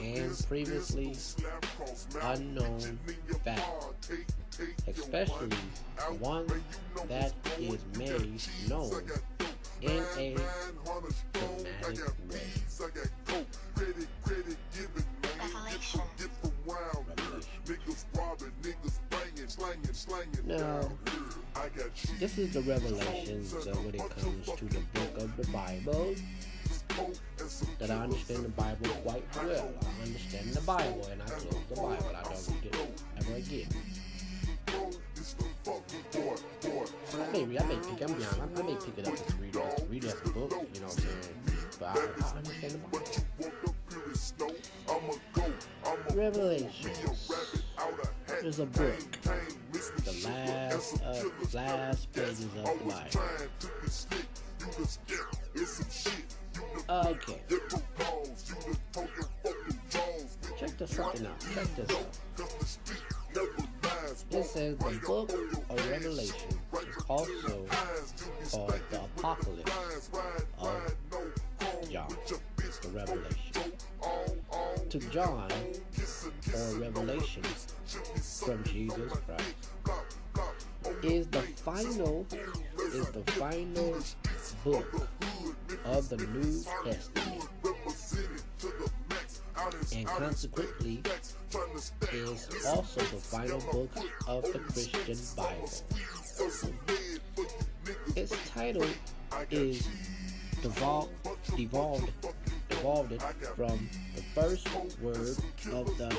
and 0.00 0.44
previously 0.48 1.16
unknown 2.22 2.98
fact, 3.44 4.12
especially 4.88 5.50
one 6.18 6.46
that 7.08 7.32
is 7.58 7.84
made 7.98 8.40
known 8.68 9.02
in 9.80 10.02
a 10.16 10.36
dramatic 11.32 12.12
way. 12.30 12.40
Now, 20.44 20.88
this 22.18 22.38
is 22.38 22.52
the 22.52 22.62
revelations 22.62 23.54
uh, 23.54 23.74
when 23.76 23.94
it 23.94 24.10
comes 24.18 24.46
to 24.46 24.64
the 24.64 24.80
book 24.94 25.18
of 25.18 25.36
the 25.36 25.46
Bible. 25.52 26.14
That 27.78 27.90
I 27.90 27.96
understand 27.96 28.44
the 28.44 28.50
Bible 28.50 28.88
quite 29.04 29.24
well. 29.36 29.72
I 29.82 30.02
understand 30.06 30.50
the 30.50 30.60
Bible 30.62 31.08
and 31.10 31.22
I 31.22 31.26
close 31.26 31.64
the 31.68 31.74
Bible. 31.74 32.16
I 32.16 32.22
don't 32.22 32.48
read 32.48 32.64
it 32.66 33.00
ever 33.18 33.34
again. 33.34 33.68
I 37.14 37.32
may, 37.32 37.44
read, 37.44 37.60
I 37.60 37.64
may 37.66 37.76
pick, 37.76 38.02
I'm 38.02 38.20
young, 38.20 38.50
I, 38.56 38.62
may 38.62 38.74
pick 38.74 38.98
it 38.98 39.06
up 39.06 39.14
to 39.14 39.36
read 39.36 39.54
it, 39.54 39.86
read 39.88 40.04
it 40.04 40.12
as 40.12 40.20
a 40.24 40.30
book, 40.30 40.50
you 40.74 40.80
know 40.80 40.86
what 40.86 40.96
I'm 40.96 41.02
saying? 41.02 41.34
But 41.78 41.88
I, 41.88 41.90
I 42.24 42.38
understand 42.38 42.72
the 42.72 42.78
Bible. 42.78 43.06
Revelations 46.14 47.30
is 48.42 48.58
a 48.58 48.66
book. 48.66 48.98
The 50.04 50.12
last, 50.24 51.02
uh, 51.02 51.24
last 51.54 52.12
pages 52.12 52.44
of 52.44 52.54
the 52.54 52.62
Bible. 52.84 53.20
Okay. 56.92 57.40
Check 60.58 60.76
this 60.76 60.90
something 60.90 61.26
out. 61.26 61.40
Check 61.54 61.74
this 61.74 61.90
out. 61.90 62.18
It 64.30 64.44
says 64.44 64.76
the 64.76 65.00
book 65.06 65.32
of 65.70 65.90
Revelation 65.90 66.50
is 66.74 67.04
also 67.08 67.66
called 68.50 68.80
the 68.90 69.00
Apocalypse 69.00 70.10
of 70.58 70.94
John, 71.90 72.08
the 72.82 72.88
Revelation. 72.90 73.72
To 74.90 74.98
John, 74.98 75.50
or 76.54 76.78
Revelation 76.78 77.42
from 78.44 78.64
Jesus 78.64 79.12
Christ, 79.24 79.54
is 81.02 81.26
the 81.28 81.40
final 81.40 82.26
is 82.92 83.08
the 83.08 83.22
final 83.32 83.96
book 84.62 85.08
of 85.84 86.08
the 86.08 86.16
New 86.16 86.64
Testament, 86.84 87.48
and 89.94 90.06
consequently 90.06 91.02
is 92.12 92.48
also 92.66 93.00
the 93.00 93.16
final 93.16 93.60
book 93.72 93.90
of 94.26 94.42
the 94.52 94.58
Christian 94.58 95.18
Bible. 95.36 95.70
Its 98.16 98.36
title 98.50 98.86
is 99.50 99.88
devolved, 100.62 101.10
devolved, 101.56 102.10
devolved 102.68 103.22
from 103.56 103.88
the 104.14 104.22
first 104.34 104.68
word 105.00 105.36
of 105.72 105.86
the 105.98 106.14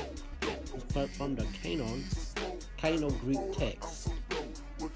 from 1.16 1.34
the 1.34 1.44
canon, 1.62 2.04
canon 2.76 3.16
Greek 3.18 3.38
text. 3.56 4.08
What 4.78 4.92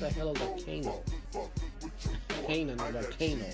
the 0.00 0.10
hell 0.10 0.32
is 0.32 0.40
a 0.40 0.64
canon? 0.64 0.92
Canaan 2.46 2.80
or 2.80 2.92
volcano. 2.92 3.46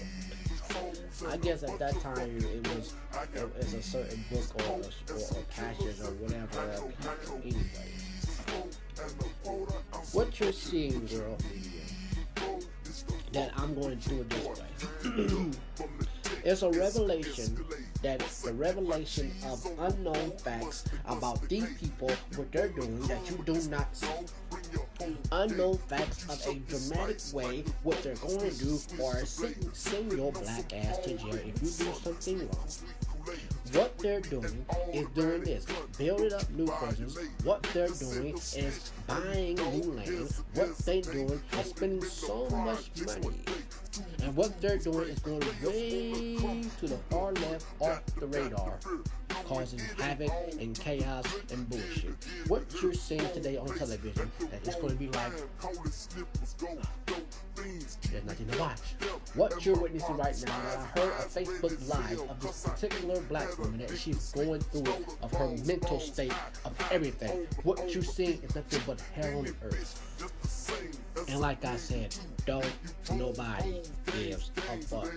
I 1.29 1.37
guess 1.37 1.63
at 1.63 1.79
that 1.79 2.01
time 2.01 2.39
it 2.39 2.67
was 2.69 2.95
it 3.35 3.57
was 3.57 3.75
a 3.75 3.83
certain 3.83 4.25
book 4.31 4.45
or, 4.59 4.81
or, 5.15 5.19
or 5.19 5.43
passage 5.51 6.01
or 6.01 6.13
whatever. 6.15 6.83
Anyways, 7.43 8.11
what 10.13 10.41
you're 10.41 10.53
seeing, 10.53 11.07
girl, 11.07 11.37
that 13.33 13.53
I'm 13.57 13.75
going 13.75 13.99
to 13.99 14.09
do 14.09 14.21
it 14.21 14.31
this 14.31 14.47
way. 14.47 15.51
it's 16.45 16.63
a 16.63 16.71
revelation 16.71 17.65
that 18.03 18.21
the 18.45 18.53
revelation 18.55 19.31
of 19.47 19.67
unknown 19.79 20.33
facts 20.39 20.85
about 21.07 21.47
these 21.49 21.69
people, 21.79 22.11
what 22.37 22.51
they're 22.51 22.69
doing 22.69 23.01
that 23.03 23.19
you 23.31 23.43
do 23.45 23.61
not 23.69 23.95
see 23.95 24.07
unknown 25.33 25.79
facts 25.79 26.25
of 26.25 26.47
a 26.47 26.59
dramatic 26.61 27.21
way 27.33 27.65
what 27.83 28.03
they're 28.03 28.15
going 28.17 28.39
to 28.39 28.65
do 28.65 28.79
or 29.01 29.25
send, 29.25 29.57
send 29.73 30.13
your 30.13 30.33
black 30.33 30.73
ass 30.75 30.99
to 30.99 31.17
jail 31.17 31.35
if 31.35 31.47
you 31.47 31.53
do 31.53 31.67
something 31.67 32.39
wrong. 32.39 32.69
What 33.73 33.97
they're 33.99 34.21
doing 34.21 34.67
is 34.93 35.07
doing 35.15 35.45
this, 35.45 35.67
building 35.97 36.33
up 36.33 36.51
new 36.51 36.67
prisons. 36.67 37.19
What 37.45 37.63
they're 37.75 37.89
doing 37.89 38.35
is 38.35 38.93
buying 39.07 39.55
new 39.57 39.93
land. 39.93 40.35
What 40.55 40.77
they're 40.79 41.03
doing 41.03 41.41
is 41.53 41.67
spending 41.67 42.03
so 42.03 42.49
much 42.51 42.91
money. 43.07 43.45
And 44.23 44.37
what 44.37 44.61
they're 44.61 44.79
doing 44.79 45.09
is 45.09 45.19
going 45.19 45.41
way 45.65 46.37
to 46.79 46.87
the 46.87 46.97
far 47.11 47.33
left 47.33 47.67
off 47.81 48.05
the 48.17 48.27
radar 48.27 48.79
causing 49.51 49.81
havoc 49.99 50.31
and 50.61 50.79
chaos 50.79 51.25
and 51.51 51.69
bullshit. 51.69 52.15
What 52.47 52.63
you're 52.81 52.95
seeing 52.95 53.29
today 53.33 53.57
on 53.57 53.67
television, 53.67 54.31
that 54.39 54.65
it's 54.65 54.77
going 54.77 54.91
to 54.91 54.95
be 54.95 55.09
like, 55.09 55.33
there's 57.57 58.25
nothing 58.25 58.47
to 58.49 58.59
watch. 58.59 58.81
What 59.35 59.67
you're 59.67 59.77
witnessing 59.77 60.17
right 60.17 60.37
now, 60.47 60.55
I 60.55 61.01
heard 61.01 61.13
a 61.13 61.25
Facebook 61.25 61.89
Live 61.89 62.31
of 62.31 62.41
this 62.41 62.69
particular 62.69 63.21
black 63.23 63.59
woman 63.59 63.81
that 63.81 63.97
she's 63.99 64.31
going 64.33 64.61
through 64.61 64.93
it, 64.93 65.17
of 65.21 65.33
her 65.33 65.49
mental 65.67 65.99
state, 65.99 66.35
of 66.65 66.73
everything. 66.93 67.49
What 67.65 67.93
you're 67.93 68.05
seeing 68.05 68.41
is 68.43 68.55
nothing 68.55 68.83
but 68.87 69.01
hell 69.15 69.39
on 69.39 69.49
earth. 69.63 70.10
And 71.31 71.41
like 71.41 71.65
I 71.65 71.77
said, 71.77 72.15
don't 72.45 72.67
nobody 73.15 73.83
gives 74.07 74.51
a 74.57 74.83
fuck. 74.83 75.09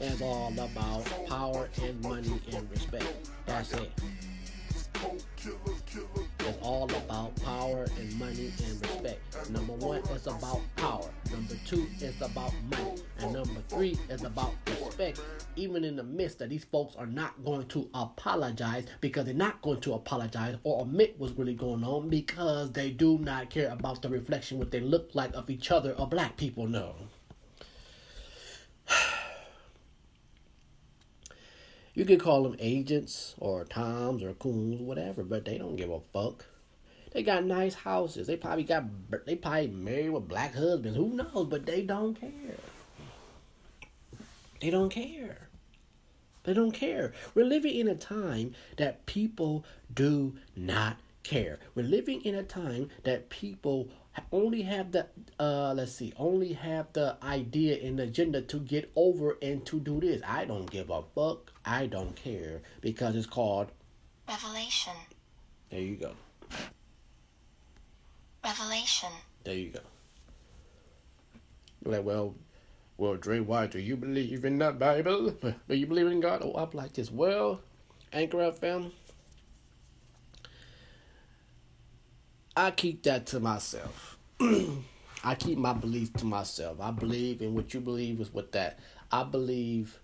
It's 0.00 0.22
all 0.22 0.52
about 0.52 1.04
power 1.28 1.68
and 1.82 2.00
money 2.00 2.40
and 2.52 2.70
respect. 2.70 3.28
That's 3.46 3.72
it. 3.72 3.90
It's 6.38 6.58
all 6.62 6.84
about 6.84 7.34
power 7.42 7.86
and 7.98 8.16
money 8.16 8.52
and 8.64 8.80
respect. 8.80 9.50
Number 9.50 9.72
one, 9.72 10.02
it's 10.14 10.26
about 10.28 10.60
power. 10.76 11.10
Number 11.32 11.54
two, 11.66 11.86
it's 11.98 12.20
about 12.20 12.52
money. 12.70 13.02
And 13.18 13.32
number 13.32 13.60
three, 13.68 13.98
is 14.08 14.22
about 14.22 14.52
respect. 14.66 14.79
Even 15.56 15.84
in 15.84 15.96
the 15.96 16.02
midst 16.02 16.38
that 16.38 16.50
these 16.50 16.64
folks 16.64 16.94
are 16.96 17.06
not 17.06 17.44
going 17.44 17.66
to 17.68 17.88
apologize 17.94 18.86
because 19.00 19.24
they're 19.24 19.34
not 19.34 19.60
going 19.62 19.80
to 19.80 19.94
apologize 19.94 20.56
or 20.62 20.82
admit 20.82 21.14
what's 21.18 21.36
really 21.36 21.54
going 21.54 21.84
on 21.84 22.08
because 22.08 22.72
they 22.72 22.90
do 22.90 23.18
not 23.18 23.50
care 23.50 23.70
about 23.70 24.02
the 24.02 24.08
reflection 24.08 24.58
what 24.58 24.70
they 24.70 24.80
look 24.80 25.10
like 25.14 25.34
of 25.34 25.50
each 25.50 25.70
other 25.70 25.92
or 25.92 26.06
black 26.06 26.36
people 26.36 26.66
know. 26.66 26.94
You 31.92 32.04
could 32.04 32.20
call 32.20 32.44
them 32.44 32.54
agents 32.60 33.34
or 33.38 33.64
toms 33.64 34.22
or 34.22 34.32
coons, 34.34 34.80
whatever, 34.80 35.24
but 35.24 35.44
they 35.44 35.58
don't 35.58 35.74
give 35.74 35.90
a 35.90 35.98
fuck. 36.12 36.46
They 37.12 37.24
got 37.24 37.44
nice 37.44 37.74
houses. 37.74 38.26
They 38.28 38.36
probably 38.36 38.64
got 38.64 38.84
they 39.26 39.34
probably 39.34 39.66
married 39.68 40.10
with 40.10 40.28
black 40.28 40.54
husbands. 40.54 40.96
Who 40.96 41.08
knows? 41.14 41.48
But 41.48 41.66
they 41.66 41.82
don't 41.82 42.14
care. 42.14 42.54
They 44.60 44.70
don't 44.70 44.90
care. 44.90 45.48
They 46.44 46.54
don't 46.54 46.72
care. 46.72 47.12
We're 47.34 47.46
living 47.46 47.74
in 47.74 47.88
a 47.88 47.94
time 47.94 48.54
that 48.76 49.06
people 49.06 49.64
do 49.92 50.34
not 50.56 50.96
care. 51.22 51.58
We're 51.74 51.86
living 51.86 52.22
in 52.22 52.34
a 52.34 52.42
time 52.42 52.88
that 53.04 53.28
people 53.28 53.88
only 54.32 54.62
have 54.62 54.92
the 54.92 55.06
uh 55.38 55.72
let's 55.74 55.92
see, 55.92 56.12
only 56.16 56.54
have 56.54 56.92
the 56.92 57.16
idea 57.22 57.78
and 57.86 58.00
agenda 58.00 58.42
to 58.42 58.58
get 58.58 58.90
over 58.96 59.36
and 59.40 59.64
to 59.66 59.80
do 59.80 60.00
this. 60.00 60.22
I 60.26 60.44
don't 60.44 60.70
give 60.70 60.90
a 60.90 61.02
fuck. 61.14 61.52
I 61.64 61.86
don't 61.86 62.16
care 62.16 62.62
because 62.80 63.16
it's 63.16 63.26
called 63.26 63.70
Revelation. 64.28 64.94
There 65.70 65.80
you 65.80 65.96
go. 65.96 66.12
Revelation. 68.44 69.10
There 69.44 69.54
you 69.54 69.70
go. 69.70 69.80
You're 71.84 71.94
like, 71.94 72.04
well, 72.04 72.34
well, 73.00 73.16
Dre 73.16 73.40
White, 73.40 73.70
do 73.70 73.78
you 73.78 73.96
believe 73.96 74.44
in 74.44 74.58
the 74.58 74.72
Bible? 74.72 75.30
Do 75.68 75.74
you 75.74 75.86
believe 75.86 76.08
in 76.08 76.20
God? 76.20 76.42
Oh, 76.44 76.52
I'm 76.54 76.68
like 76.74 76.92
this. 76.92 77.10
Well, 77.10 77.62
Anchor 78.12 78.36
FM, 78.36 78.90
I 82.54 82.70
keep 82.72 83.02
that 83.04 83.24
to 83.28 83.40
myself. 83.40 84.18
I 85.24 85.34
keep 85.34 85.56
my 85.56 85.72
beliefs 85.72 86.10
to 86.18 86.26
myself. 86.26 86.78
I 86.78 86.90
believe 86.90 87.40
in 87.40 87.54
what 87.54 87.72
you 87.72 87.80
believe 87.80 88.20
is 88.20 88.34
what 88.34 88.52
that. 88.52 88.78
I 89.10 89.22
believe 89.22 89.98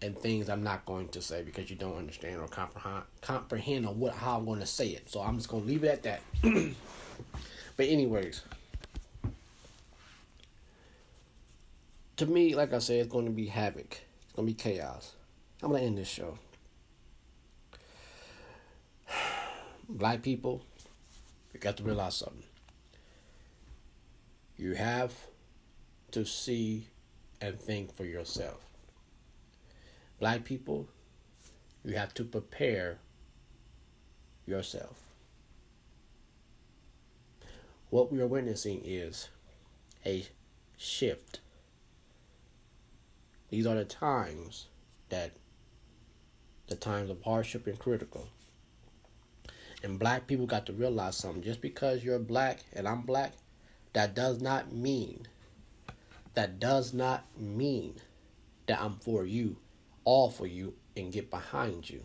in 0.00 0.14
things 0.14 0.48
I'm 0.48 0.62
not 0.62 0.86
going 0.86 1.08
to 1.08 1.20
say 1.20 1.42
because 1.42 1.68
you 1.68 1.74
don't 1.74 1.98
understand 1.98 2.40
or 2.40 2.46
comprehend 2.46 3.02
comprehend 3.20 3.86
on 3.86 3.98
what 3.98 4.14
how 4.14 4.38
I'm 4.38 4.44
going 4.44 4.60
to 4.60 4.66
say 4.66 4.90
it. 4.90 5.10
So 5.10 5.20
I'm 5.20 5.36
just 5.36 5.48
going 5.48 5.64
to 5.64 5.68
leave 5.68 5.82
it 5.82 5.88
at 5.88 6.02
that. 6.04 6.20
but 7.76 7.86
anyways, 7.86 8.42
to 12.20 12.26
me, 12.26 12.54
like 12.54 12.74
I 12.74 12.80
said, 12.80 13.00
it's 13.00 13.08
going 13.10 13.24
to 13.24 13.30
be 13.30 13.46
havoc. 13.46 13.98
It's 14.24 14.34
going 14.34 14.46
to 14.46 14.52
be 14.52 14.54
chaos. 14.54 15.14
I'm 15.62 15.70
going 15.70 15.80
to 15.80 15.86
end 15.86 15.96
this 15.96 16.06
show. 16.06 16.36
Black 19.88 20.20
people, 20.20 20.62
you 21.54 21.60
got 21.60 21.78
to 21.78 21.82
realize 21.82 22.16
something. 22.16 22.42
You 24.58 24.74
have 24.74 25.14
to 26.10 26.26
see 26.26 26.88
and 27.40 27.58
think 27.58 27.94
for 27.94 28.04
yourself. 28.04 28.66
Black 30.18 30.44
people, 30.44 30.88
you 31.86 31.94
have 31.96 32.12
to 32.12 32.24
prepare 32.24 32.98
yourself. 34.44 34.98
What 37.88 38.12
we 38.12 38.20
are 38.20 38.26
witnessing 38.26 38.82
is 38.84 39.30
a 40.04 40.26
shift. 40.76 41.40
These 43.50 43.66
are 43.66 43.74
the 43.74 43.84
times 43.84 44.66
that 45.08 45.32
the 46.68 46.76
times 46.76 47.10
of 47.10 47.22
hardship 47.22 47.66
and 47.66 47.78
critical. 47.78 48.28
And 49.82 49.98
black 49.98 50.26
people 50.26 50.46
got 50.46 50.66
to 50.66 50.72
realize 50.72 51.16
something. 51.16 51.42
Just 51.42 51.60
because 51.60 52.04
you're 52.04 52.18
black 52.18 52.60
and 52.72 52.86
I'm 52.86 53.02
black, 53.02 53.32
that 53.92 54.14
does 54.14 54.40
not 54.40 54.72
mean 54.72 55.26
that 56.34 56.60
does 56.60 56.94
not 56.94 57.24
mean 57.36 57.96
that 58.66 58.80
I'm 58.80 58.96
for 58.96 59.24
you, 59.24 59.56
all 60.04 60.30
for 60.30 60.46
you, 60.46 60.74
and 60.96 61.12
get 61.12 61.30
behind 61.30 61.90
you. 61.90 62.02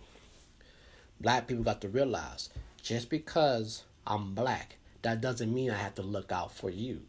Black 1.21 1.47
people 1.47 1.63
got 1.63 1.81
to 1.81 1.89
realize 1.89 2.49
just 2.81 3.09
because 3.09 3.83
I'm 4.05 4.33
black, 4.33 4.77
that 5.03 5.21
doesn't 5.21 5.53
mean 5.53 5.71
I 5.71 5.77
have 5.77 5.95
to 5.95 6.01
look 6.01 6.31
out 6.31 6.51
for 6.51 6.69
you. 6.69 7.01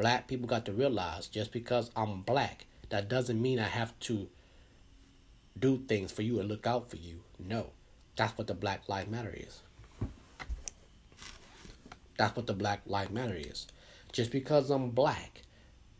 Black 0.00 0.26
people 0.28 0.48
got 0.48 0.64
to 0.64 0.72
realize 0.72 1.26
just 1.26 1.52
because 1.52 1.90
I'm 1.94 2.22
black, 2.22 2.64
that 2.88 3.10
doesn't 3.10 3.40
mean 3.40 3.58
I 3.58 3.68
have 3.68 3.92
to 4.00 4.30
do 5.58 5.84
things 5.86 6.10
for 6.10 6.22
you 6.22 6.40
and 6.40 6.48
look 6.48 6.66
out 6.66 6.88
for 6.88 6.96
you. 6.96 7.20
No. 7.38 7.72
That's 8.16 8.36
what 8.38 8.46
the 8.46 8.54
Black 8.54 8.88
Lives 8.88 9.10
Matter 9.10 9.36
is. 9.36 9.60
That's 12.16 12.34
what 12.34 12.46
the 12.46 12.54
Black 12.54 12.80
Lives 12.86 13.10
Matter 13.10 13.36
is. 13.36 13.66
Just 14.10 14.30
because 14.30 14.70
I'm 14.70 14.88
black 14.88 15.42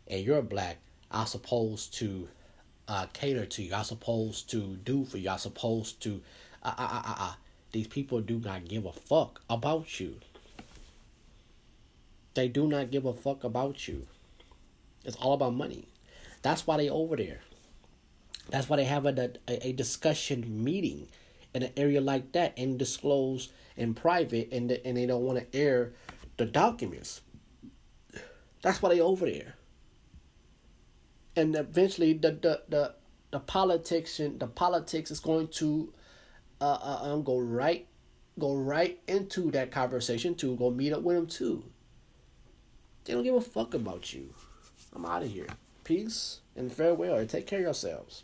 and 0.07 0.25
you're 0.25 0.41
black, 0.41 0.77
I'm 1.11 1.27
supposed 1.27 1.93
to 1.99 2.27
uh, 2.87 3.05
cater 3.13 3.45
to 3.45 3.61
you. 3.61 3.75
I'm 3.75 3.83
supposed 3.83 4.49
to 4.49 4.77
do 4.77 5.05
for 5.05 5.19
you. 5.19 5.29
I'm 5.29 5.37
supposed 5.37 6.01
to. 6.01 6.23
Uh, 6.63 6.73
uh, 6.75 6.89
uh, 6.91 7.01
uh, 7.05 7.15
uh. 7.19 7.33
These 7.71 7.87
people 7.87 8.19
do 8.21 8.39
not 8.39 8.65
give 8.65 8.85
a 8.85 8.93
fuck 8.93 9.41
about 9.47 9.99
you. 9.99 10.15
They 12.33 12.47
do 12.47 12.67
not 12.67 12.91
give 12.91 13.05
a 13.05 13.13
fuck 13.13 13.43
about 13.43 13.87
you. 13.87 14.07
It's 15.03 15.17
all 15.17 15.33
about 15.33 15.53
money. 15.53 15.87
That's 16.41 16.65
why 16.65 16.77
they 16.77 16.89
over 16.89 17.15
there. 17.15 17.41
That's 18.49 18.69
why 18.69 18.77
they 18.77 18.85
have 18.85 19.05
a, 19.05 19.31
a, 19.47 19.67
a 19.67 19.71
discussion 19.73 20.63
meeting 20.63 21.07
in 21.53 21.63
an 21.63 21.71
area 21.77 22.01
like 22.01 22.31
that 22.31 22.53
and 22.57 22.77
disclose 22.79 23.49
in 23.75 23.93
private 23.93 24.49
and, 24.51 24.71
and 24.71 24.97
they 24.97 25.05
don't 25.05 25.23
want 25.23 25.39
to 25.39 25.57
air 25.57 25.93
the 26.37 26.45
documents. 26.45 27.21
That's 28.61 28.81
why 28.81 28.89
they 28.89 29.01
over 29.01 29.25
there. 29.25 29.55
And 31.35 31.55
eventually 31.55 32.13
the 32.13 32.31
the, 32.31 32.61
the, 32.67 32.95
the 33.31 33.39
politics 33.39 34.19
and 34.19 34.39
the 34.39 34.47
politics 34.47 35.11
is 35.11 35.19
going 35.19 35.47
to 35.49 35.93
uh, 36.59 36.77
uh 36.81 36.99
um, 37.13 37.23
go 37.23 37.39
right 37.39 37.87
go 38.37 38.55
right 38.55 38.99
into 39.07 39.51
that 39.51 39.71
conversation 39.71 40.35
to 40.35 40.55
Go 40.55 40.71
meet 40.71 40.93
up 40.93 41.01
with 41.01 41.15
them 41.15 41.27
too. 41.27 41.63
They 43.05 43.13
don't 43.13 43.23
give 43.23 43.35
a 43.35 43.41
fuck 43.41 43.73
about 43.73 44.13
you. 44.13 44.33
I'm 44.95 45.05
out 45.05 45.23
of 45.23 45.31
here. 45.31 45.47
Peace 45.83 46.41
and 46.55 46.71
farewell. 46.71 47.25
Take 47.25 47.47
care 47.47 47.59
of 47.59 47.65
yourselves. 47.65 48.23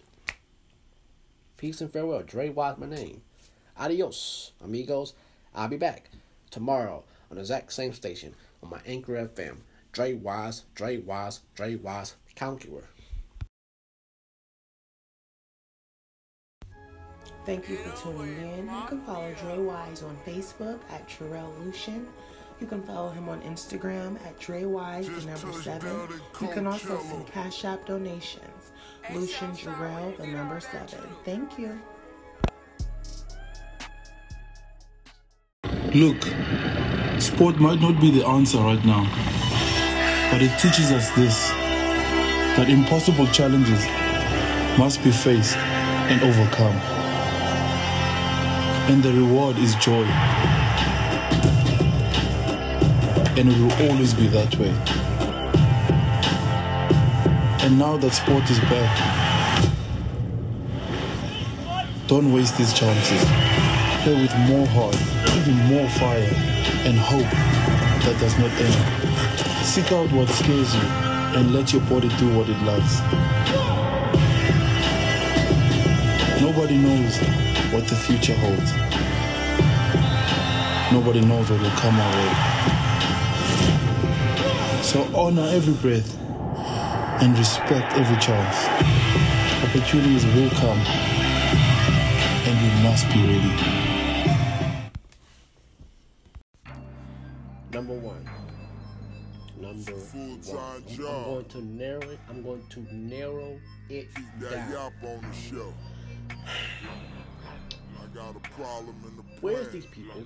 Peace 1.58 1.82
and 1.82 1.92
farewell. 1.92 2.22
Dre 2.22 2.50
Wise, 2.50 2.78
my 2.78 2.86
name. 2.88 3.22
Adios, 3.78 4.52
amigos. 4.64 5.14
I'll 5.56 5.68
be 5.68 5.78
back 5.78 6.10
tomorrow 6.52 7.04
on 7.30 7.36
the 7.36 7.42
exact 7.42 7.74
same 7.74 7.94
station 7.94 8.36
on 8.62 8.70
my 8.70 8.80
Anchor 8.86 9.14
FM. 9.14 9.58
Dre 9.92 10.14
Wise, 10.14 10.64
Dre 10.76 10.98
Wise, 10.98 11.40
Dre 11.56 11.76
Wise, 11.76 12.16
Conqueror. 12.36 12.84
Thank 17.46 17.70
you 17.70 17.78
for 17.78 17.98
tuning 18.04 18.60
in. 18.60 18.66
You 18.66 18.84
can 18.88 19.02
follow 19.02 19.34
Dre 19.42 19.58
Wise 19.58 20.04
on 20.04 20.18
Facebook 20.26 20.80
at 20.92 21.08
Terrell 21.08 21.54
Lucian. 21.64 22.06
You 22.60 22.66
can 22.66 22.82
follow 22.82 23.10
him 23.10 23.30
on 23.30 23.42
Instagram 23.42 24.20
at 24.26 24.40
Dre 24.40 24.66
Wise, 24.66 25.08
the 25.08 25.32
number 25.32 25.54
seven. 25.62 25.96
You 26.42 26.48
can 26.48 26.66
also 26.66 27.00
send 27.00 27.28
Cash 27.28 27.66
App 27.66 27.86
donations. 27.86 28.72
Lucian 29.14 29.52
Jarrell, 29.52 30.18
the 30.18 30.28
number 30.28 30.60
seven. 30.60 31.00
Thank 31.24 31.60
you. 31.60 31.80
Look, 35.94 36.22
sport 37.22 37.60
might 37.60 37.80
not 37.80 38.02
be 38.02 38.12
the 38.12 38.26
answer 38.26 38.58
right 38.58 38.84
now, 38.84 39.04
but 40.32 40.42
it 40.42 40.52
teaches 40.60 40.92
us 40.92 41.10
this 41.12 41.50
that 42.58 42.70
impossible 42.70 43.28
challenges 43.28 43.86
must 44.80 45.04
be 45.04 45.12
faced 45.12 45.56
and 45.56 46.22
overcome. 46.24 46.76
And 48.90 49.04
the 49.04 49.14
reward 49.14 49.58
is 49.58 49.76
joy. 49.76 50.06
And 53.38 53.50
it 53.50 53.60
will 53.60 53.92
always 53.92 54.16
be 54.16 54.26
that 54.30 54.56
way. 54.58 54.74
And 57.64 57.78
now 57.78 57.96
that 57.98 58.12
sport 58.12 58.50
is 58.50 58.60
back, 58.62 58.98
don't 62.08 62.34
waste 62.34 62.58
these 62.58 62.74
chances. 62.74 63.24
Play 64.02 64.20
with 64.20 64.36
more 64.50 64.66
heart, 64.68 64.96
even 65.38 65.56
more 65.68 65.88
fire, 65.90 66.32
and 66.88 66.98
hope 66.98 67.30
that 68.06 68.18
does 68.20 68.36
not 68.40 68.50
end. 68.60 69.64
Seek 69.64 69.92
out 69.92 70.12
what 70.14 70.30
scares 70.30 70.74
you 70.74 70.82
and 71.38 71.54
let 71.54 71.72
your 71.74 71.84
body 71.84 72.10
do 72.18 72.36
what 72.36 72.50
it 72.50 72.60
loves. 72.64 73.02
Nobody 76.42 76.78
knows 76.78 77.20
what 77.72 77.86
the 77.86 77.96
future 77.96 78.34
holds. 78.34 78.72
Nobody 80.92 81.22
knows 81.22 81.52
what 81.52 81.62
will 81.62 81.70
come 81.72 82.00
our 82.00 82.16
way. 82.16 82.77
So 84.88 85.04
honor 85.14 85.46
every 85.52 85.74
breath 85.74 86.18
and 87.22 87.38
respect 87.38 87.92
every 87.98 88.16
chance. 88.22 88.56
Opportunities 89.68 90.26
will 90.28 90.50
come 90.52 90.80
and 92.48 92.56
we 92.64 92.70
must 92.88 93.06
be 93.10 93.20
ready. 93.28 93.52
Number 97.74 97.96
one. 97.96 98.30
Number 99.60 99.92
one. 99.92 100.58
I'm, 100.58 101.06
I'm 101.06 101.24
going 101.26 101.46
to 101.50 101.62
narrow 101.66 102.02
it. 102.04 102.20
I'm 102.30 102.42
going 102.42 102.66
to 102.70 102.96
narrow 102.96 103.60
it 103.90 104.08
down. 104.40 104.72
Where's 109.42 109.68
these 109.68 109.86
people 109.88 110.24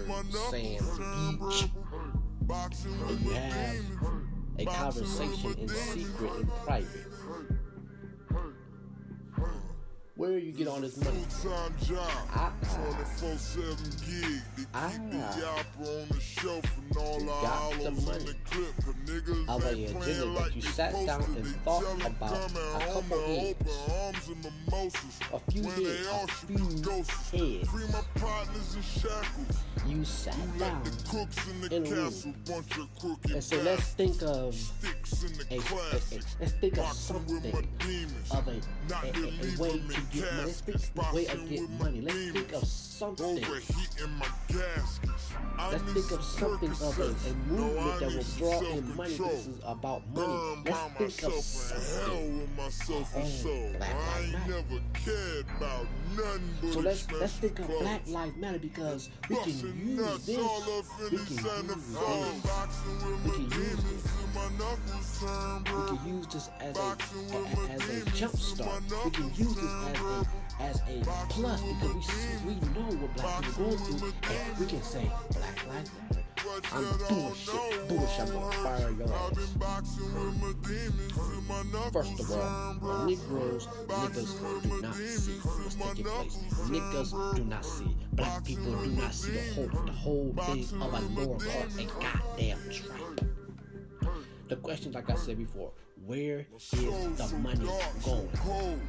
sand 0.52 1.40
beach. 1.40 1.70
And 2.50 3.22
you 3.22 3.32
have 3.32 4.17
a 4.60 4.66
conversation 4.66 5.54
in 5.60 5.68
secret 5.70 6.32
and 6.34 6.50
private. 6.66 7.07
Where 10.18 10.40
you 10.40 10.52
get 10.52 10.68
all 10.68 10.80
this 10.82 10.98
money? 10.98 11.24
Ah, 12.34 12.52
ah, 14.74 14.92
you 15.38 17.26
got 17.44 17.84
the 17.84 17.92
money. 18.02 18.34
of 19.48 19.64
a 19.64 19.70
agenda 19.70 20.26
that 20.40 20.56
you 20.56 20.62
sat 20.64 20.94
down 21.06 21.24
and 21.38 21.46
thought 21.64 21.84
about 22.04 22.52
a 22.52 22.80
couple 22.94 23.28
years, 23.28 23.56
a 25.34 25.40
few 25.52 25.62
years, 25.64 26.08
a 26.08 26.28
few 26.28 26.66
heads. 27.32 27.70
You 29.88 30.04
sat 30.04 30.36
down 30.60 30.82
in 31.72 31.86
a 31.86 31.90
room 31.92 32.14
and 33.34 33.44
said, 33.44 33.64
let's 33.66 33.90
think 33.94 34.22
of 34.24 34.56
a, 35.52 35.56
a, 35.56 35.58
a 35.58 36.20
let's 36.40 36.52
think 36.54 36.78
of 36.78 36.92
something 36.94 37.54
of 38.32 38.48
a, 38.48 38.52
a, 38.52 38.54
a, 38.94 39.24
a 39.24 39.62
way 39.62 39.80
to 39.80 40.02
get 40.12 40.32
money. 40.34 40.46
Let's 40.46 40.62
think 40.62 40.78
of 40.98 41.14
way 41.14 41.26
of 41.28 41.50
getting 41.50 41.78
money. 41.78 42.02
Let's 42.02 42.18
think 42.32 42.54
of 42.54 42.68
something. 42.68 43.46
Let's 45.60 45.84
think 45.94 46.12
of 46.12 46.24
something 46.24 46.72
of 46.72 47.00
a, 47.00 47.04
a 47.04 47.34
movement 47.48 48.00
that 48.00 48.12
will 48.14 48.24
draw 48.38 48.60
in 48.62 48.96
money. 48.96 49.18
This 49.18 49.48
is 49.48 49.60
about 49.66 50.02
money. 50.14 50.64
Let's 50.66 51.20
think 51.20 51.24
of 51.24 51.44
something. 51.44 52.08
Oh, 52.08 52.48
Black 52.56 53.96
Lives 54.00 54.34
Matter. 54.34 54.64
So 56.72 56.80
let's 56.80 57.12
let's 57.12 57.34
think 57.34 57.60
of 57.60 57.68
Black 57.68 58.08
Lives 58.08 58.38
Matter 58.38 58.60
because 58.60 59.10
we 59.30 59.36
can 59.38 59.52
use 59.52 60.26
this. 60.26 60.38
We 61.12 61.18
can 61.18 61.20
use 61.20 61.36
this. 61.38 61.62
We 63.18 63.30
can 63.32 63.46
use 63.52 63.82
this. 63.84 64.04
We 65.66 65.82
can 65.88 66.00
use 66.08 66.28
this 66.28 66.50
as 66.60 66.78
a, 66.78 66.80
a 66.80 67.40
as 67.72 67.90
a 67.90 68.06
jump 68.12 68.36
start. 68.36 68.82
We 69.06 69.12
can 69.12 69.30
use 69.36 69.56
this 69.56 69.74
as 69.88 69.97
as 70.60 70.82
a 70.88 71.02
plus 71.30 71.62
because 71.62 72.44
we 72.46 72.54
we 72.54 72.60
know 72.74 72.90
what 72.98 73.16
black 73.16 73.44
people 73.44 73.70
go 73.70 73.78
through, 73.78 74.14
and 74.30 74.58
we 74.60 74.66
can 74.66 74.82
say 74.82 75.12
Black 75.32 75.68
Lives 75.68 75.92
Matter. 76.10 76.24
I'm 76.72 76.84
doing 76.84 77.34
shit, 77.36 77.88
doing. 77.88 78.08
I'm 78.20 78.28
gonna 78.32 78.52
fire 78.64 78.92
your 78.92 79.14
ass. 79.14 79.38
First 81.94 82.20
of 82.20 82.32
all, 82.32 83.06
Negroes, 83.06 83.68
niggas 83.88 84.64
do 84.64 84.82
not 84.82 84.96
see 84.96 85.32
what's 85.44 85.76
taking 85.76 86.06
place. 86.06 86.38
Niggas 86.70 87.36
do 87.36 87.44
not 87.44 87.66
see. 87.66 87.98
Black 88.14 88.46
people 88.46 88.76
do 88.84 88.90
not 88.92 89.14
see 89.14 89.32
the 89.32 89.54
whole, 89.54 89.86
the 89.86 89.92
whole 89.92 90.34
thing 90.42 90.82
of 90.82 90.94
a 90.94 91.00
lower 91.20 91.38
part 91.38 91.78
a 91.78 91.86
goddamn 92.02 92.60
trap. 92.72 93.22
The 94.48 94.56
question, 94.56 94.94
like 94.94 95.10
I 95.10 95.16
said 95.16 95.38
before, 95.38 95.72
where 96.06 96.48
is 96.56 96.72
the 96.72 97.38
money 97.42 97.68
going? 98.06 98.80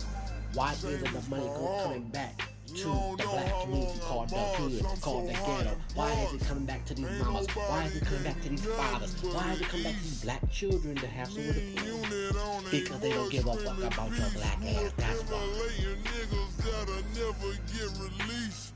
Why 0.55 0.73
isn't 0.73 1.03
the 1.03 1.31
money 1.31 1.47
coming 1.83 2.09
back 2.09 2.41
to 2.77 3.17
the 3.17 3.25
black 3.25 3.63
community 3.63 3.99
called 4.01 4.29
the 4.29 4.37
hood, 4.37 5.01
called 5.01 5.29
the 5.29 5.33
ghetto? 5.33 5.77
Why 5.95 6.13
is 6.13 6.35
it 6.35 6.47
coming 6.47 6.65
back 6.67 6.85
to 6.87 6.95
these 6.95 7.07
mamas? 7.23 7.47
Why 7.55 7.85
is 7.85 7.97
it 7.97 8.05
coming 8.05 8.23
back 8.25 8.41
to 8.43 8.49
these 8.49 8.65
fathers? 8.65 9.23
Why 9.23 9.53
is 9.53 9.61
it 9.61 9.69
coming 9.69 9.85
back 9.85 9.95
to 9.95 10.03
these 10.03 10.23
black 10.23 10.51
children 10.51 10.97
to 10.97 11.07
have 11.07 11.29
somewhere 11.29 11.53
to 11.53 11.61
play? 11.61 12.81
Because 12.81 13.01
they 13.01 13.11
don't 13.11 13.31
give 13.31 13.47
a 13.47 13.55
fuck 13.55 13.79
about 13.79 14.11
your 14.17 14.31
black 14.31 14.59
ass. 14.65 14.93
That's 14.97 15.23
why. 15.23 15.39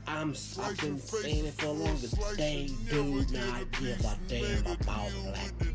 I'm, 0.05 0.33
I've 0.61 0.79
been 0.79 0.99
saying 0.99 1.45
it 1.45 1.53
for 1.53 1.65
the 1.67 1.71
longest. 1.71 2.37
They 2.37 2.69
do 2.89 3.25
not 3.31 3.71
give 3.79 3.99
a 4.01 4.17
damn 4.27 4.59
about 4.65 5.11
black 5.23 5.59
people. 5.59 5.73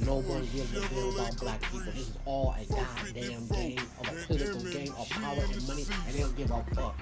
No 0.00 0.16
one 0.16 0.46
gives 0.52 0.76
a 0.76 0.80
damn 0.88 1.14
about 1.14 1.36
black 1.38 1.62
people. 1.62 1.80
This 1.92 2.08
is 2.08 2.18
all 2.24 2.54
a 2.58 2.64
goddamn 2.72 3.46
game 3.48 3.78
of 4.00 4.08
a 4.08 4.26
political 4.26 4.60
game 4.70 4.92
of 4.98 5.08
power 5.10 5.42
and 5.42 5.66
money, 5.68 5.86
and 6.06 6.14
they 6.14 6.20
don't 6.20 6.36
give 6.36 6.50
a 6.50 6.64
fuck. 6.74 6.96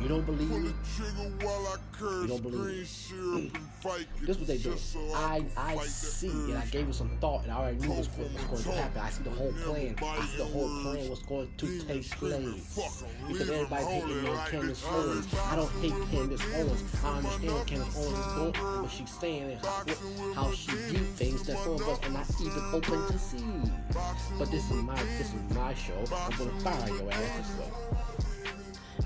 You 0.00 0.08
don't 0.08 0.26
believe 0.26 0.50
me? 0.50 0.72
You 0.98 2.26
don't 2.26 2.42
believe 2.42 2.88
me? 3.32 3.50
this 4.22 4.36
is 4.36 4.38
what 4.38 4.46
they 4.46 4.58
do. 4.58 4.74
I 5.14 5.44
I 5.56 5.76
see, 5.86 6.28
and 6.28 6.58
I 6.58 6.66
gave 6.66 6.88
it 6.88 6.94
some 6.94 7.10
thought, 7.20 7.44
and 7.44 7.52
I 7.52 7.56
already 7.56 7.78
knew 7.78 7.90
what's 7.90 8.08
what's 8.08 8.64
going 8.64 8.76
to 8.76 8.82
happen. 8.82 9.00
I 9.02 9.10
see 9.10 9.22
the 9.22 9.30
whole 9.30 9.52
plan. 9.52 9.96
I 10.02 10.26
see 10.26 10.36
the 10.38 10.44
whole 10.44 10.68
plan 10.82 11.08
what's 11.08 11.22
going 11.22 11.48
to 11.56 11.66
take 11.84 12.10
place. 12.10 12.14
Because 13.28 13.50
everybody's 13.50 13.86
hating 13.86 14.28
on 14.28 14.46
Candace 14.48 14.84
Owens. 14.88 15.34
I 15.34 15.56
don't 15.56 15.72
hate 15.80 16.10
Candace 16.10 16.42
Owens. 16.54 16.82
I 17.04 17.16
understand 17.16 17.66
Candace 17.66 17.96
Owens 17.96 18.18
is 18.18 18.32
going 18.34 18.82
what 18.82 18.90
she's 18.90 19.10
saying 19.10 19.52
and 19.52 19.60
how, 19.64 19.84
how 20.34 20.50
she 20.52 20.72
view 20.72 21.04
things 21.16 21.42
that 21.44 21.58
some 21.58 21.74
of 21.74 21.88
us 21.88 21.98
are 22.02 22.10
not 22.10 22.26
even 22.40 22.62
open 22.72 23.12
to 23.12 23.18
see. 23.18 23.44
But 24.38 24.50
this 24.50 24.70
is 24.70 24.82
my 24.82 25.02
this 25.18 25.32
is 25.32 25.54
my 25.54 25.74
show. 25.74 25.98
I'm 26.14 26.36
gonna 26.36 26.60
fire 26.60 26.88
your 26.88 27.12
ass 27.12 27.38
this 27.38 27.58
way. 27.58 28.13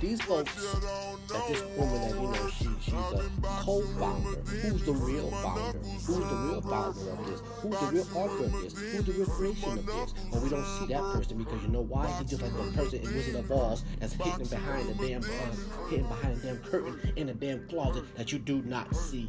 These 0.00 0.20
folks, 0.22 0.54
that 0.54 1.48
this 1.48 1.62
woman 1.76 2.00
that 2.00 2.14
you 2.14 2.28
know, 2.28 2.48
she 2.50 2.68
she's 2.80 2.94
a 2.94 3.30
co-founder. 3.42 4.38
Who's 4.46 4.84
the 4.84 4.92
real 4.92 5.28
founder? 5.30 5.78
Who's 5.78 6.06
the 6.06 6.36
real 6.36 6.60
founder 6.62 7.10
of 7.10 7.26
this? 7.26 7.40
Who's 7.60 7.80
the 7.80 7.86
real 7.86 8.06
author 8.14 8.44
of 8.44 8.52
this? 8.62 8.78
Who's 8.78 9.04
the 9.04 9.12
real 9.12 9.26
creation 9.26 9.72
of 9.72 9.86
this? 9.86 10.14
But 10.32 10.42
we 10.42 10.50
don't 10.50 10.64
see 10.64 10.86
that 10.94 11.02
person 11.14 11.38
because 11.38 11.62
you 11.62 11.68
know 11.68 11.80
why? 11.80 12.06
He's 12.20 12.30
just 12.30 12.42
like 12.42 12.52
the 12.52 12.70
person 12.80 13.00
in 13.00 13.12
Wizard 13.12 13.34
of 13.34 13.50
Oz 13.50 13.82
that's 13.98 14.12
hidden 14.12 14.46
behind 14.46 14.88
the 14.88 14.94
damn 14.94 15.22
uh, 15.22 15.88
hidden 15.88 16.06
behind 16.06 16.36
the 16.36 16.46
damn 16.46 16.58
curtain 16.58 17.12
in 17.16 17.30
a 17.30 17.34
damn 17.34 17.66
closet 17.68 18.04
that 18.16 18.30
you 18.30 18.38
do 18.38 18.62
not 18.62 18.94
see, 18.94 19.28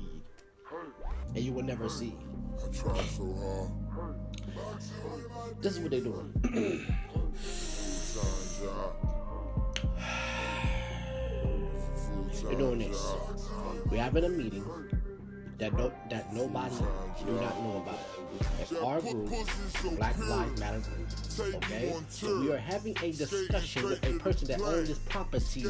and 1.34 1.44
you 1.44 1.52
will 1.52 1.64
never 1.64 1.90
see. 1.90 2.16
This 5.62 5.74
is 5.74 5.80
what 5.80 5.90
they're 5.90 6.02
doing. 6.02 6.86
We're 12.44 12.56
doing 12.56 12.80
this. 12.80 13.14
We're 13.90 14.02
having 14.04 14.24
a 14.24 14.30
meeting 14.30 14.64
that 15.58 15.74
no, 15.74 15.92
that 16.10 16.34
nobody 16.34 16.76
do 17.26 17.32
not 17.34 17.62
know 17.64 17.84
about. 17.84 18.00
It's 18.62 18.74
our 18.74 19.02
group, 19.02 19.30
Black 19.98 20.18
Lives 20.18 20.60
Matter 20.60 20.80
group. 20.80 21.56
Okay? 21.56 21.96
So 22.10 22.40
we 22.40 22.52
are 22.52 22.58
having 22.58 22.96
a 23.02 23.12
discussion 23.12 23.84
with 23.84 24.06
a 24.06 24.14
person 24.20 24.48
that 24.48 24.62
owns 24.62 24.90
this 24.90 25.00
property. 25.00 25.66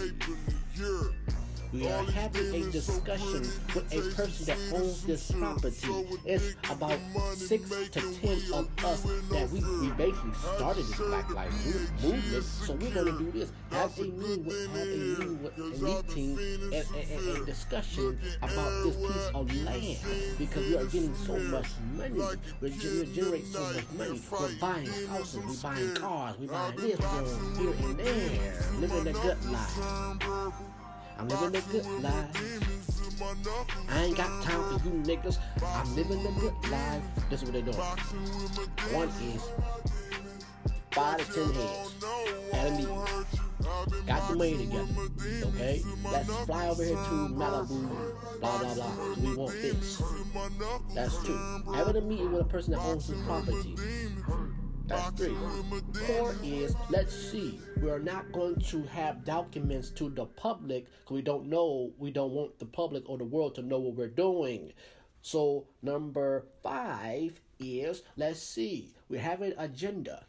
We 1.71 1.87
are 1.87 2.03
having 2.03 2.55
a 2.55 2.71
discussion 2.71 3.41
with 3.75 3.93
a 3.93 4.15
person 4.15 4.45
that 4.47 4.57
owns 4.73 5.03
this 5.03 5.31
property. 5.31 5.77
It's 6.25 6.55
about 6.67 6.97
six 7.35 7.69
to 7.69 7.99
ten 7.99 8.41
of 8.53 8.67
us 8.83 9.03
that 9.29 9.49
we, 9.51 9.59
we 9.79 9.91
basically 9.91 10.33
started 10.33 10.85
this 10.85 10.97
Black 10.97 11.29
Lives 11.29 11.91
movement. 12.01 12.43
So 12.43 12.73
we're 12.73 12.89
gonna 12.89 13.19
do 13.19 13.31
this. 13.31 13.51
Have 13.69 13.99
a 13.99 14.03
meeting 14.03 14.45
with 14.45 14.71
have 14.71 14.89
a 14.89 14.95
meeting 14.97 15.43
with 15.43 15.57
a 15.59 15.83
meeting 15.83 16.39
and, 16.73 16.73
and, 16.73 17.11
and 17.11 17.37
a 17.37 17.45
discussion 17.45 18.19
about 18.41 18.83
this 18.83 18.95
piece 18.95 19.29
of 19.35 19.55
land 19.63 20.37
because 20.39 20.65
we 20.65 20.75
are 20.75 20.85
getting 20.85 21.15
so 21.15 21.37
much 21.37 21.67
money. 21.95 22.17
We're, 22.17 22.35
we're 22.61 22.69
generating 22.69 23.45
so 23.45 23.61
much 23.61 23.85
money. 23.95 24.21
We're 24.31 24.59
buying 24.59 24.87
houses, 25.07 25.45
we're 25.45 25.69
buying 25.69 25.93
cars, 25.93 26.35
we're 26.39 26.47
buying 26.47 26.75
this, 26.77 26.99
we're 26.99 27.73
here 27.73 27.89
and 27.89 27.99
there, 27.99 28.63
living 28.79 29.03
the 29.03 29.11
good 29.13 29.45
life. 29.45 30.78
I'm 31.19 31.27
living 31.27 31.51
the 31.51 31.61
good 31.69 31.85
life. 32.01 32.61
I 33.89 34.03
ain't 34.03 34.15
got 34.15 34.41
time 34.41 34.79
for 34.79 34.87
you 34.87 34.93
niggas. 35.03 35.37
I'm 35.61 35.93
living 35.93 36.23
the 36.23 36.29
good 36.39 36.71
life. 36.71 37.01
This 37.29 37.43
is 37.43 37.51
what 37.51 37.53
they're 37.53 37.61
doing. 37.61 37.77
One 38.95 39.09
is 39.09 39.43
five 40.91 41.17
to 41.17 41.25
ten 41.33 41.53
heads 41.53 41.95
at 42.53 42.67
a 42.67 42.71
meeting. 42.71 42.97
Got 44.07 44.29
the 44.29 44.35
money 44.35 44.57
together. 44.57 44.87
Okay? 45.49 45.83
Let's 46.09 46.45
fly 46.45 46.69
over 46.69 46.83
here 46.85 46.95
to 46.95 47.27
Malibu. 47.35 48.39
Blah 48.39 48.57
blah 48.59 48.73
blah. 48.75 48.91
We 49.21 49.35
want 49.35 49.51
this. 49.51 50.01
That's 50.95 51.17
two. 51.23 51.37
Having 51.73 51.97
a 51.97 52.01
meeting 52.01 52.31
with 52.31 52.41
a 52.43 52.45
person 52.45 52.71
that 52.71 52.79
owns 52.79 53.07
this 53.07 53.19
property. 53.25 53.75
That's 54.89 55.09
three. 55.11 55.35
Four 56.07 56.35
is 56.43 56.75
let's 56.89 57.15
see. 57.15 57.59
We 57.79 57.91
are 57.91 57.99
not 57.99 58.31
going 58.31 58.59
to 58.59 58.83
have 58.83 59.23
documents 59.23 59.91
to 59.91 60.09
the 60.09 60.25
public 60.25 60.87
because 61.01 61.13
we 61.15 61.21
don't 61.21 61.45
know. 61.47 61.91
We 61.99 62.09
don't 62.09 62.31
want 62.31 62.57
the 62.57 62.65
public 62.65 63.07
or 63.07 63.19
the 63.19 63.23
world 63.23 63.53
to 63.55 63.61
know 63.61 63.77
what 63.77 63.95
we're 63.95 64.07
doing. 64.07 64.73
So 65.21 65.67
number 65.83 66.47
five 66.63 67.39
is 67.59 68.01
let's 68.17 68.41
see. 68.41 68.95
We 69.09 69.19
have 69.19 69.43
an 69.43 69.53
agenda 69.59 70.25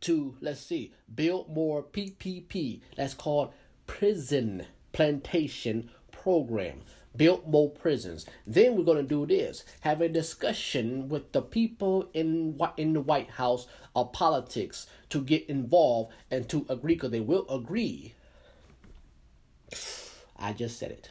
to 0.00 0.36
let's 0.40 0.60
see 0.60 0.92
build 1.14 1.48
more 1.48 1.84
PPP. 1.84 2.80
That's 2.96 3.14
called 3.14 3.52
prison 3.86 4.66
plantation 4.92 5.90
program 6.10 6.80
build 7.16 7.48
more 7.48 7.70
prisons. 7.70 8.26
Then 8.46 8.76
we're 8.76 8.84
going 8.84 8.98
to 8.98 9.02
do 9.02 9.26
this: 9.26 9.64
have 9.80 10.00
a 10.00 10.08
discussion 10.08 11.08
with 11.08 11.32
the 11.32 11.42
people 11.42 12.08
in 12.12 12.60
in 12.76 12.92
the 12.92 13.00
White 13.00 13.30
House 13.30 13.66
of 13.94 14.12
politics 14.12 14.86
to 15.10 15.22
get 15.22 15.48
involved 15.48 16.12
and 16.30 16.48
to 16.48 16.66
agree, 16.68 16.94
because 16.94 17.10
they 17.10 17.20
will 17.20 17.46
agree. 17.48 18.14
I 20.36 20.52
just 20.52 20.78
said 20.78 20.90
it. 20.90 21.10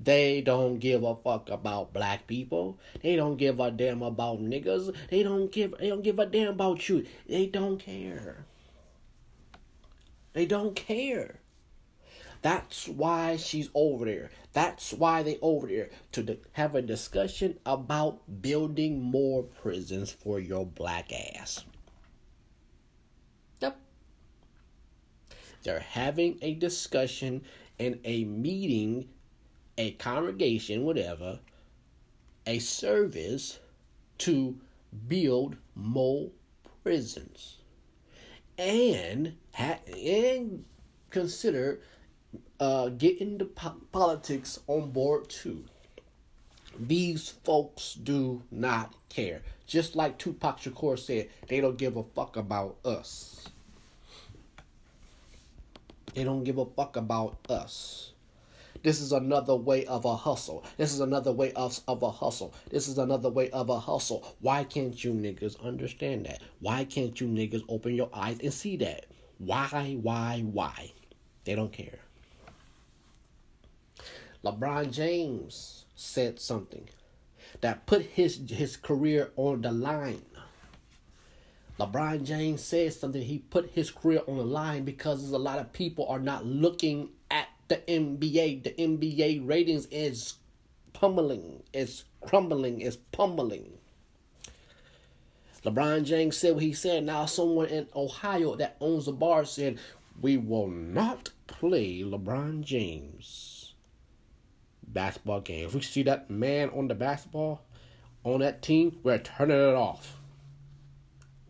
They 0.00 0.40
don't 0.40 0.78
give 0.78 1.04
a 1.04 1.14
fuck 1.14 1.48
about 1.48 1.92
black 1.92 2.26
people. 2.26 2.78
They 3.02 3.14
don't 3.14 3.36
give 3.36 3.60
a 3.60 3.70
damn 3.70 4.02
about 4.02 4.42
niggas. 4.42 4.94
They 5.10 5.22
don't 5.22 5.52
give 5.52 5.76
they 5.78 5.88
don't 5.90 6.02
give 6.02 6.18
a 6.18 6.26
damn 6.26 6.48
about 6.48 6.88
you. 6.88 7.06
They 7.28 7.46
don't 7.46 7.78
care. 7.78 8.44
They 10.32 10.46
don't 10.46 10.74
care. 10.74 11.41
That's 12.42 12.88
why 12.88 13.36
she's 13.36 13.70
over 13.72 14.04
there. 14.04 14.30
That's 14.52 14.92
why 14.92 15.22
they 15.22 15.38
over 15.40 15.68
there 15.68 15.90
to 16.12 16.38
have 16.52 16.74
a 16.74 16.82
discussion 16.82 17.58
about 17.64 18.42
building 18.42 19.00
more 19.00 19.44
prisons 19.44 20.10
for 20.10 20.40
your 20.40 20.66
black 20.66 21.12
ass. 21.12 21.64
Yep. 23.60 23.78
They're 25.62 25.78
having 25.78 26.38
a 26.42 26.54
discussion 26.54 27.42
in 27.78 28.00
a 28.04 28.24
meeting, 28.24 29.08
a 29.78 29.92
congregation, 29.92 30.84
whatever, 30.84 31.38
a 32.44 32.58
service 32.58 33.60
to 34.18 34.58
build 35.06 35.56
more 35.76 36.30
prisons 36.82 37.58
and 38.58 39.36
ha- 39.54 39.78
and 39.96 40.64
consider 41.10 41.80
uh, 42.60 42.88
getting 42.90 43.38
the 43.38 43.44
po- 43.44 43.80
politics 43.90 44.60
on 44.66 44.90
board 44.90 45.28
too. 45.28 45.64
These 46.78 47.28
folks 47.44 47.94
do 47.94 48.42
not 48.50 48.94
care. 49.08 49.42
Just 49.66 49.94
like 49.96 50.18
Tupac 50.18 50.60
Shakur 50.60 50.98
said, 50.98 51.28
they 51.48 51.60
don't 51.60 51.76
give 51.76 51.96
a 51.96 52.02
fuck 52.02 52.36
about 52.36 52.76
us. 52.84 53.48
They 56.14 56.24
don't 56.24 56.44
give 56.44 56.58
a 56.58 56.66
fuck 56.66 56.96
about 56.96 57.36
us. 57.48 58.12
This 58.82 59.00
is 59.00 59.12
another 59.12 59.54
way 59.54 59.86
of 59.86 60.04
a 60.04 60.16
hustle. 60.16 60.64
This 60.76 60.92
is 60.92 61.00
another 61.00 61.32
way 61.32 61.52
of, 61.52 61.78
of 61.86 62.02
a 62.02 62.10
hustle. 62.10 62.52
This 62.70 62.88
is 62.88 62.98
another 62.98 63.30
way 63.30 63.48
of 63.50 63.70
a 63.70 63.78
hustle. 63.78 64.26
Why 64.40 64.64
can't 64.64 65.02
you 65.04 65.12
niggas 65.12 65.62
understand 65.64 66.26
that? 66.26 66.42
Why 66.60 66.84
can't 66.84 67.20
you 67.20 67.28
niggas 67.28 67.62
open 67.68 67.94
your 67.94 68.10
eyes 68.12 68.40
and 68.40 68.52
see 68.52 68.76
that? 68.78 69.06
Why, 69.38 69.98
why, 70.02 70.40
why? 70.40 70.92
They 71.44 71.54
don't 71.54 71.72
care. 71.72 71.98
LeBron 74.44 74.90
James 74.90 75.84
said 75.94 76.40
something 76.40 76.88
that 77.60 77.86
put 77.86 78.02
his 78.02 78.40
his 78.50 78.76
career 78.76 79.30
on 79.36 79.62
the 79.62 79.70
line. 79.70 80.24
LeBron 81.78 82.24
James 82.24 82.60
said 82.60 82.92
something 82.92 83.22
he 83.22 83.38
put 83.38 83.70
his 83.70 83.92
career 83.92 84.20
on 84.26 84.38
the 84.38 84.44
line 84.44 84.84
because 84.84 85.30
a 85.30 85.38
lot 85.38 85.60
of 85.60 85.72
people 85.72 86.08
are 86.08 86.18
not 86.18 86.44
looking 86.44 87.10
at 87.30 87.48
the 87.68 87.76
NBA. 87.88 88.64
The 88.64 88.70
NBA 88.70 89.46
ratings 89.46 89.86
is 89.92 90.34
pummeling. 90.92 91.62
It's 91.72 92.04
crumbling. 92.20 92.80
It's 92.80 92.96
pummeling. 92.96 93.78
LeBron 95.64 96.02
James 96.02 96.36
said 96.36 96.54
what 96.54 96.64
he 96.64 96.72
said. 96.72 97.04
Now, 97.04 97.26
someone 97.26 97.66
in 97.66 97.86
Ohio 97.94 98.56
that 98.56 98.76
owns 98.80 99.06
a 99.06 99.12
bar 99.12 99.44
said, 99.44 99.78
We 100.20 100.36
will 100.36 100.66
not 100.66 101.30
play 101.46 102.00
LeBron 102.00 102.62
James 102.62 103.61
basketball 104.92 105.40
game. 105.40 105.66
If 105.66 105.74
we 105.74 105.80
see 105.82 106.02
that 106.04 106.30
man 106.30 106.70
on 106.70 106.88
the 106.88 106.94
basketball, 106.94 107.62
on 108.24 108.40
that 108.40 108.62
team, 108.62 108.98
we're 109.02 109.18
turning 109.18 109.58
it 109.58 109.74
off. 109.74 110.18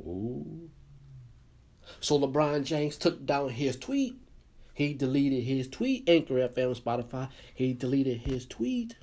Ooh. 0.00 0.70
So 2.00 2.18
LeBron 2.18 2.64
James 2.64 2.96
took 2.96 3.24
down 3.26 3.50
his 3.50 3.76
tweet. 3.76 4.16
He 4.74 4.94
deleted 4.94 5.44
his 5.44 5.68
tweet. 5.68 6.08
Anchor 6.08 6.48
FM, 6.48 6.80
Spotify. 6.80 7.28
He 7.54 7.74
deleted 7.74 8.22
his 8.22 8.46
tweet. 8.46 8.96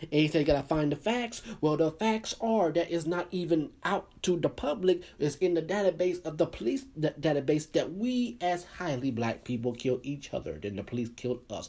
And 0.00 0.12
he 0.12 0.28
said, 0.28 0.46
"Gotta 0.46 0.66
find 0.66 0.90
the 0.90 0.96
facts." 0.96 1.42
Well, 1.60 1.76
the 1.76 1.90
facts 1.90 2.34
are 2.40 2.72
that 2.72 2.90
is 2.90 3.06
not 3.06 3.28
even 3.30 3.70
out 3.84 4.10
to 4.22 4.40
the 4.40 4.48
public. 4.48 5.02
It's 5.18 5.36
in 5.36 5.52
the 5.52 5.62
database 5.62 6.24
of 6.24 6.38
the 6.38 6.46
police 6.46 6.86
database 6.98 7.70
that 7.72 7.92
we, 7.92 8.38
as 8.40 8.64
highly 8.64 9.10
black 9.10 9.44
people, 9.44 9.74
kill 9.74 10.00
each 10.02 10.32
other. 10.32 10.58
Then 10.58 10.76
the 10.76 10.82
police 10.82 11.10
killed 11.10 11.42
us. 11.50 11.68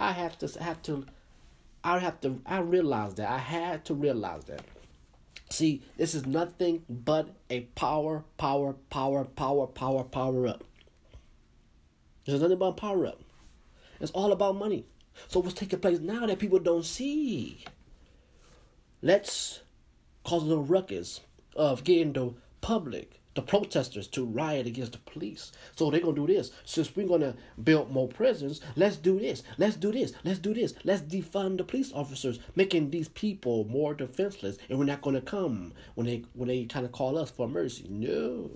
I 0.00 0.12
have 0.12 0.38
to 0.38 0.62
have 0.62 0.82
to. 0.82 1.04
I 1.84 1.98
have 1.98 2.20
to. 2.22 2.40
I 2.46 2.58
realized 2.60 3.18
that. 3.18 3.30
I 3.30 3.38
had 3.38 3.84
to 3.84 3.94
realize 3.94 4.44
that. 4.44 4.62
See, 5.50 5.82
this 5.96 6.14
is 6.14 6.26
nothing 6.26 6.84
but 6.88 7.28
a 7.50 7.60
power, 7.74 8.24
power, 8.38 8.74
power, 8.88 9.24
power, 9.24 9.66
power, 9.66 10.04
power 10.04 10.46
up. 10.46 10.64
This 12.24 12.36
is 12.36 12.40
nothing 12.40 12.58
but 12.58 12.72
power 12.72 13.06
up. 13.06 13.20
It's 14.00 14.12
all 14.12 14.32
about 14.32 14.56
money. 14.56 14.86
So 15.28 15.40
what's 15.40 15.54
taking 15.54 15.80
place 15.80 15.98
now 15.98 16.26
that 16.26 16.38
people 16.38 16.60
don't 16.60 16.84
see? 16.84 17.64
Let's 19.02 19.60
cause 20.24 20.42
a 20.42 20.46
little 20.46 20.64
ruckus 20.64 21.20
of 21.56 21.84
getting 21.84 22.12
the 22.12 22.34
public, 22.60 23.19
the 23.34 23.42
protesters, 23.42 24.08
to 24.08 24.24
riot 24.24 24.66
against 24.66 24.92
the 24.92 24.98
police. 24.98 25.52
So 25.76 25.90
they're 25.90 26.00
gonna 26.00 26.14
do 26.16 26.26
this. 26.26 26.50
Since 26.64 26.94
we're 26.96 27.06
gonna 27.06 27.36
build 27.62 27.90
more 27.90 28.08
prisons, 28.08 28.60
let's 28.76 28.96
do 28.96 29.20
this. 29.20 29.42
Let's 29.56 29.76
do 29.76 29.92
this. 29.92 30.12
Let's 30.24 30.38
do 30.38 30.52
this. 30.52 30.74
Let's 30.84 31.02
defund 31.02 31.58
the 31.58 31.64
police 31.64 31.92
officers, 31.92 32.40
making 32.56 32.90
these 32.90 33.08
people 33.08 33.64
more 33.64 33.94
defenseless, 33.94 34.58
and 34.68 34.78
we're 34.78 34.84
not 34.84 35.02
gonna 35.02 35.20
come 35.20 35.72
when 35.94 36.06
they 36.06 36.24
when 36.34 36.48
they 36.48 36.64
kind 36.64 36.84
of 36.84 36.92
call 36.92 37.16
us 37.16 37.30
for 37.30 37.48
mercy. 37.48 37.86
No. 37.88 38.50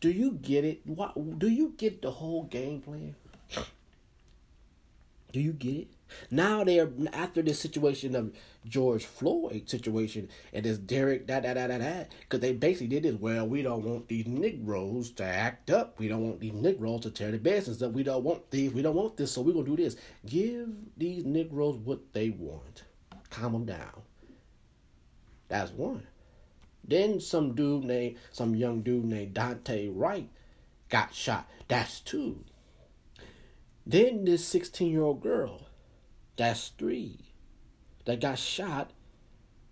Do 0.00 0.10
you 0.10 0.32
get 0.32 0.64
it? 0.64 0.80
What 0.84 1.38
do 1.38 1.48
you 1.48 1.74
get 1.76 2.02
the 2.02 2.10
whole 2.12 2.44
game 2.44 2.80
plan? 2.80 3.16
Do 5.32 5.40
you 5.40 5.52
get 5.52 5.74
it? 5.74 5.88
Now 6.30 6.64
they're 6.64 6.90
after 7.12 7.42
this 7.42 7.60
situation 7.60 8.14
of 8.14 8.32
George 8.66 9.04
Floyd 9.04 9.68
situation 9.68 10.28
and 10.52 10.64
this 10.64 10.78
Derek 10.78 11.26
that 11.26 11.42
that 11.42 11.54
that 11.54 11.68
that 11.68 11.80
that 11.80 12.12
because 12.20 12.40
they 12.40 12.52
basically 12.52 12.88
did 12.88 13.02
this. 13.04 13.20
Well, 13.20 13.46
we 13.46 13.62
don't 13.62 13.84
want 13.84 14.08
these 14.08 14.26
Negroes 14.26 15.10
to 15.12 15.24
act 15.24 15.70
up. 15.70 15.98
We 15.98 16.08
don't 16.08 16.22
want 16.22 16.40
these 16.40 16.52
Negroes 16.52 17.02
to 17.02 17.10
tear 17.10 17.30
the 17.30 17.38
business 17.38 17.82
up. 17.82 17.92
We 17.92 18.02
don't 18.02 18.24
want 18.24 18.50
these. 18.50 18.72
We 18.72 18.82
don't 18.82 18.94
want 18.96 19.16
this. 19.16 19.32
So 19.32 19.42
we're 19.42 19.52
gonna 19.52 19.66
do 19.66 19.76
this. 19.76 19.96
Give 20.26 20.68
these 20.96 21.24
Negroes 21.24 21.76
what 21.76 22.12
they 22.12 22.30
want. 22.30 22.84
Calm 23.30 23.52
them 23.52 23.64
down. 23.66 24.02
That's 25.48 25.70
one. 25.72 26.06
Then 26.86 27.20
some 27.20 27.54
dude 27.54 27.84
named 27.84 28.16
some 28.32 28.54
young 28.54 28.82
dude 28.82 29.04
named 29.04 29.34
Daunte 29.34 29.90
Wright 29.94 30.28
got 30.88 31.14
shot. 31.14 31.48
That's 31.68 32.00
two. 32.00 32.44
Then 33.86 34.24
this 34.24 34.46
16 34.46 34.90
year 34.90 35.02
old 35.02 35.22
girl, 35.22 35.67
that's 36.38 36.68
three, 36.78 37.18
that 38.06 38.20
got 38.20 38.38
shot 38.38 38.92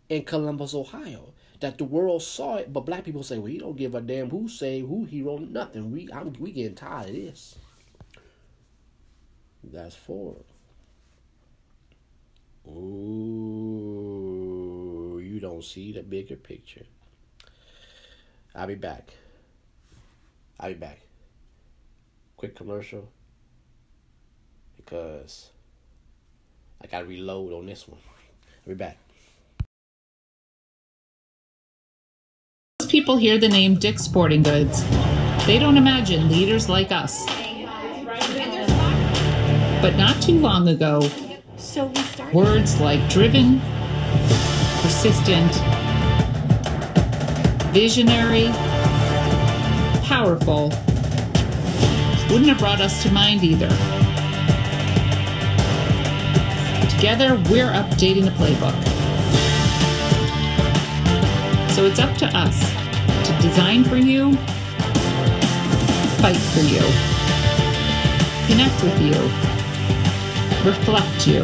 in 0.08 0.24
Columbus, 0.24 0.74
Ohio. 0.74 1.32
That 1.60 1.78
the 1.78 1.84
world 1.84 2.22
saw 2.22 2.56
it, 2.56 2.70
but 2.72 2.80
black 2.80 3.04
people 3.04 3.22
say, 3.22 3.38
"Well, 3.38 3.48
you 3.48 3.60
don't 3.60 3.78
give 3.78 3.94
a 3.94 4.00
damn 4.02 4.28
who 4.28 4.46
say 4.48 4.80
who 4.80 5.04
hero, 5.04 5.38
nothing. 5.38 5.90
We 5.90 6.12
I'm, 6.12 6.34
we 6.34 6.52
getting 6.52 6.74
tired 6.74 7.08
of 7.08 7.14
this." 7.14 7.56
That's 9.64 9.96
four. 9.96 10.36
Ooh, 12.68 12.82
you 15.22 15.40
don't 15.40 15.64
see 15.64 15.92
the 15.92 16.02
bigger 16.02 16.36
picture. 16.36 16.84
I'll 18.54 18.66
be 18.66 18.74
back. 18.74 19.12
I'll 20.60 20.70
be 20.70 20.74
back. 20.74 21.00
Quick 22.36 22.54
commercial 22.56 23.08
because 24.76 25.50
I 26.82 26.86
gotta 26.86 27.06
reload 27.06 27.52
on 27.52 27.66
this 27.66 27.88
one. 27.88 28.00
I'll 28.66 28.68
be 28.68 28.74
back. 28.74 28.98
Most 32.80 32.90
people 32.90 33.16
hear 33.16 33.38
the 33.38 33.48
name 33.48 33.76
Dick's 33.76 34.02
Sporting 34.02 34.42
Goods. 34.42 34.84
They 35.46 35.58
don't 35.58 35.76
imagine 35.76 36.28
leaders 36.28 36.68
like 36.68 36.92
us. 36.92 37.26
But 39.82 39.96
not 39.96 40.20
too 40.22 40.38
long 40.38 40.68
ago, 40.68 41.08
So 41.56 41.92
words 42.32 42.80
like 42.80 43.08
driven, 43.08 43.60
persistent, 44.82 45.52
visionary, 47.72 48.48
powerful 50.04 50.72
wouldn't 52.30 52.48
have 52.48 52.58
brought 52.58 52.80
us 52.80 53.02
to 53.02 53.12
mind 53.12 53.44
either. 53.44 53.68
Together, 56.96 57.34
we're 57.50 57.70
updating 57.72 58.24
the 58.24 58.30
playbook. 58.30 58.74
So 61.72 61.84
it's 61.84 61.98
up 61.98 62.16
to 62.16 62.26
us 62.34 62.58
to 63.26 63.46
design 63.46 63.84
for 63.84 63.96
you, 63.96 64.34
fight 66.22 66.38
for 66.54 66.60
you, 66.60 66.80
connect 68.46 68.82
with 68.82 68.98
you, 69.02 69.20
reflect 70.66 71.26
you, 71.26 71.42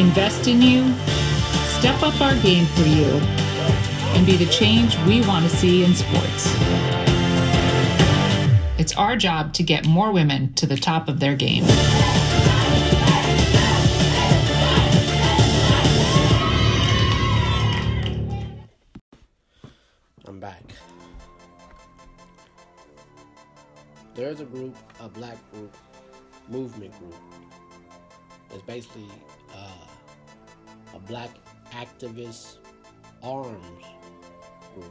invest 0.00 0.46
in 0.46 0.62
you, 0.62 0.94
step 1.66 2.00
up 2.04 2.20
our 2.20 2.36
game 2.36 2.66
for 2.66 2.82
you, 2.82 3.18
and 4.14 4.24
be 4.24 4.36
the 4.36 4.46
change 4.46 4.96
we 5.08 5.26
want 5.26 5.44
to 5.44 5.56
see 5.56 5.84
in 5.84 5.92
sports. 5.92 6.54
It's 8.78 8.96
our 8.96 9.16
job 9.16 9.52
to 9.54 9.64
get 9.64 9.88
more 9.88 10.12
women 10.12 10.52
to 10.54 10.66
the 10.66 10.76
top 10.76 11.08
of 11.08 11.18
their 11.18 11.34
game. 11.34 11.64
There's 24.32 24.48
a 24.48 24.50
group, 24.50 24.74
a 24.98 25.10
black 25.10 25.36
group, 25.52 25.76
movement 26.48 26.98
group. 26.98 27.14
It's 28.50 28.62
basically 28.62 29.10
uh, 29.54 30.94
a 30.94 30.98
black 31.00 31.28
activist 31.72 32.56
arms 33.22 33.84
group. 34.74 34.90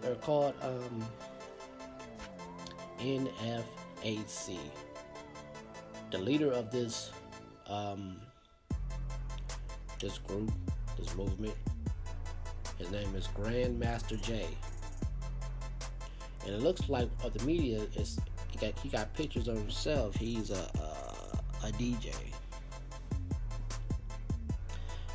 They're 0.00 0.14
called 0.14 0.54
um, 0.62 1.04
NFAC. 2.98 4.56
The 6.12 6.18
leader 6.18 6.50
of 6.50 6.70
this 6.70 7.10
um, 7.66 8.16
this 10.00 10.16
group, 10.16 10.50
this 10.98 11.14
movement, 11.14 11.56
his 12.78 12.90
name 12.90 13.14
is 13.14 13.28
Grandmaster 13.36 14.18
Jay. 14.22 14.48
And 16.44 16.54
it 16.54 16.60
looks 16.60 16.88
like 16.88 17.08
of 17.24 17.32
the 17.32 17.44
media 17.44 17.86
is 17.96 18.18
he 18.50 18.58
got 18.58 18.78
he 18.78 18.88
got 18.88 19.12
pictures 19.14 19.48
of 19.48 19.56
himself. 19.56 20.16
He's 20.16 20.50
a 20.50 20.70
a, 21.62 21.66
a 21.66 21.72
DJ. 21.72 22.14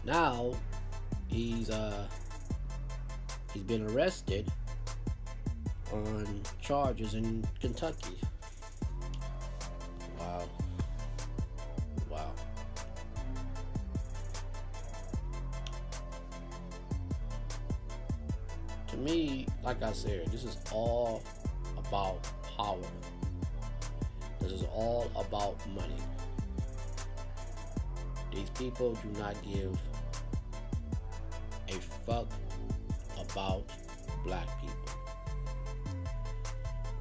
Now 0.03 0.53
he's 1.27 1.69
uh 1.69 2.07
he's 3.53 3.63
been 3.63 3.87
arrested 3.91 4.51
on 5.91 6.41
charges 6.61 7.13
in 7.13 7.45
Kentucky. 7.59 8.17
Like 19.81 19.89
I 19.89 19.93
said, 19.93 20.27
this 20.27 20.43
is 20.43 20.57
all 20.71 21.23
about 21.75 22.19
power. 22.55 22.77
This 24.39 24.51
is 24.51 24.63
all 24.71 25.11
about 25.15 25.57
money. 25.69 25.97
These 28.31 28.49
people 28.51 28.93
do 28.93 29.19
not 29.19 29.35
give 29.41 29.75
a 31.67 31.73
fuck 32.05 32.27
about 33.17 33.63
black 34.23 34.47
people. 34.61 34.75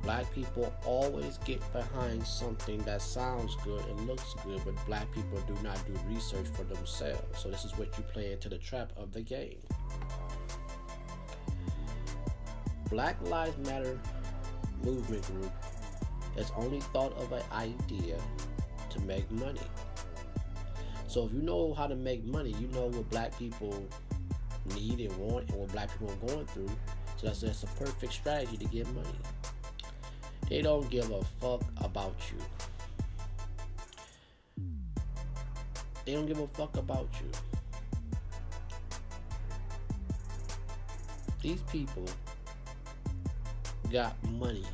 Black 0.03 0.33
people 0.35 0.73
always 0.87 1.37
get 1.45 1.61
behind 1.75 2.27
something 2.27 2.79
that 2.85 3.03
sounds 3.03 3.57
good 3.63 3.85
and 3.85 4.07
looks 4.07 4.35
good, 4.43 4.61
but 4.65 4.75
black 4.87 5.13
people 5.13 5.39
do 5.47 5.55
not 5.63 5.79
do 5.87 5.93
research 6.09 6.47
for 6.55 6.65
themselves. 6.65 7.39
So 7.39 7.51
this 7.51 7.67
is 7.67 7.77
what 7.77 7.97
you 7.99 8.05
play 8.05 8.33
into 8.33 8.49
the 8.49 8.59
trap 8.59 8.93
of 8.97 9.13
the 9.13 9.21
game. 9.21 9.59
Black 12.91 13.17
Lives 13.29 13.57
Matter 13.67 13.99
movement 14.83 15.25
group 15.27 15.53
has 16.37 16.51
only 16.57 16.81
thought 16.81 17.17
of 17.19 17.33
an 17.33 17.43
idea 17.53 18.19
to 18.91 19.01
make 19.03 19.31
money. 19.31 19.61
So 21.07 21.27
if 21.27 21.33
you 21.33 21.43
know 21.43 21.73
how 21.75 21.87
to 21.87 21.95
make 21.95 22.25
money, 22.25 22.55
you 22.61 22.67
know 22.69 22.87
what 22.87 23.09
black 23.11 23.37
people 23.39 23.87
need 24.75 25.01
and 25.01 25.17
want 25.19 25.49
and 25.51 25.59
what 25.59 25.73
black 25.73 25.91
people 25.93 26.13
are 26.13 26.27
going 26.35 26.47
through. 26.47 26.71
So 27.17 27.27
that's, 27.27 27.41
that's 27.41 27.63
a 27.63 27.67
perfect 27.67 28.13
strategy 28.13 28.57
to 28.57 28.65
get 28.67 28.87
money. 28.95 29.09
They 30.49 30.63
don't 30.63 30.89
give 30.91 31.11
a 31.11 31.23
fuck 31.41 31.63
about 31.77 32.17
you. 32.33 32.39
They 36.05 36.15
don't 36.15 36.27
give 36.27 36.41
a 36.41 36.49
fuck 36.49 36.77
about 36.77 37.09
you. 37.23 37.31
These 41.43 41.61
people 41.63 42.05
got 43.91 44.15
money. 44.31 44.65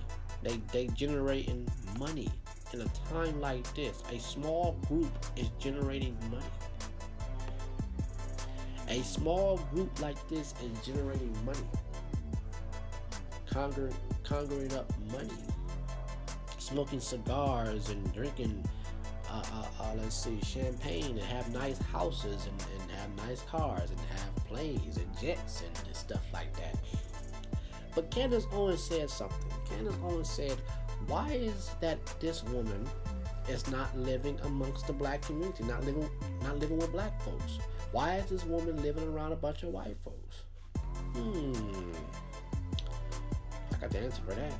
They 0.43 0.61
they 0.73 0.87
generating 0.89 1.69
money 1.99 2.31
in 2.73 2.81
a 2.81 2.89
time 3.13 3.41
like 3.41 3.75
this. 3.75 4.03
A 4.13 4.19
small 4.19 4.77
group 4.89 5.11
is 5.37 5.51
generating 5.59 6.17
money. 6.31 6.45
A 8.89 9.03
small 9.03 9.59
group 9.73 10.01
like 10.01 10.17
this 10.29 10.55
is 10.63 10.87
generating 10.87 11.35
money. 11.45 11.59
Conquering, 13.51 13.97
conquering 14.23 14.73
up 14.75 14.93
money. 15.11 15.31
Smoking 16.59 17.01
cigars 17.01 17.91
and 17.91 18.13
drinking, 18.13 18.63
uh, 19.31 19.43
uh, 19.53 19.83
uh, 19.83 19.95
let's 19.97 20.17
see, 20.17 20.41
champagne 20.43 21.19
and 21.19 21.21
have 21.21 21.53
nice 21.53 21.79
houses 21.79 22.47
and, 22.47 22.65
and 22.81 22.91
have 22.91 23.29
nice 23.29 23.43
cars 23.43 23.91
and 23.91 24.01
have 24.01 24.37
planes 24.47 24.97
and 24.99 25.21
jets 25.21 25.63
and, 25.63 25.87
and 25.87 25.97
stuff 25.97 26.23
like 26.33 26.55
that. 26.57 26.77
But 27.97 28.11
Candace 28.11 28.47
Owens 28.53 28.83
said 28.83 29.09
something. 29.09 29.51
Candace 29.71 29.97
Owens 30.05 30.29
said, 30.29 30.59
why 31.07 31.31
is 31.33 31.71
that 31.81 31.99
this 32.21 32.45
woman 32.45 32.87
is 33.49 33.69
not 33.71 33.97
living 33.97 34.39
amongst 34.45 34.87
the 34.87 34.93
black 34.93 35.23
community, 35.23 35.65
not 35.65 35.83
living 35.85 36.09
not 36.43 36.59
living 36.59 36.77
with 36.77 36.93
black 36.93 37.21
folks? 37.23 37.59
Why 37.93 38.17
is 38.17 38.27
this 38.27 38.45
woman 38.45 38.83
living 38.83 39.09
around 39.09 39.33
a 39.33 39.37
bunch 39.37 39.63
of 39.63 39.71
white 39.71 39.97
folks? 40.05 40.43
Hmm. 41.15 41.93
I 43.73 43.79
got 43.79 43.91
the 43.91 43.99
answer 43.99 44.23
for 44.29 44.35
that. 44.35 44.53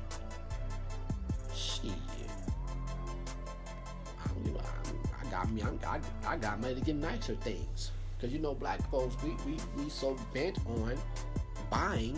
Shit. 1.53 1.91
I 4.19 4.43
give 4.43 4.55
a, 4.55 4.59
I 4.59 5.29
got 5.29 5.51
me. 5.51 5.61
I, 5.85 5.99
I 6.25 6.37
got 6.37 6.59
money 6.59 6.75
to 6.75 6.81
get 6.81 6.95
nicer 6.95 7.35
things. 7.35 7.91
Cause 8.19 8.31
you 8.31 8.39
know, 8.39 8.55
black 8.55 8.81
folks, 8.89 9.15
we 9.21 9.35
we 9.45 9.59
we 9.75 9.89
so 9.89 10.17
bent 10.33 10.57
on 10.65 10.97
buying 11.69 12.17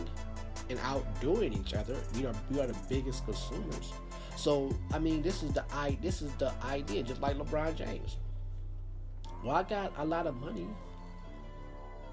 and 0.70 0.80
outdoing 0.84 1.54
each 1.54 1.74
other. 1.74 1.96
We 2.16 2.26
are 2.26 2.36
we 2.52 2.60
are 2.60 2.68
the 2.68 2.78
biggest 2.88 3.26
consumers. 3.26 3.94
So 4.36 4.74
I 4.94 5.00
mean, 5.00 5.22
this 5.22 5.44
is 5.44 5.52
the 5.52 5.64
i 5.74 5.98
this 6.02 6.22
is 6.22 6.32
the 6.34 6.52
idea, 6.64 7.04
just 7.04 7.22
like 7.22 7.38
LeBron 7.38 7.76
James. 7.76 8.18
Well, 9.44 9.56
I 9.56 9.64
got 9.64 9.94
a 9.98 10.06
lot 10.06 10.28
of 10.28 10.36
money. 10.36 10.68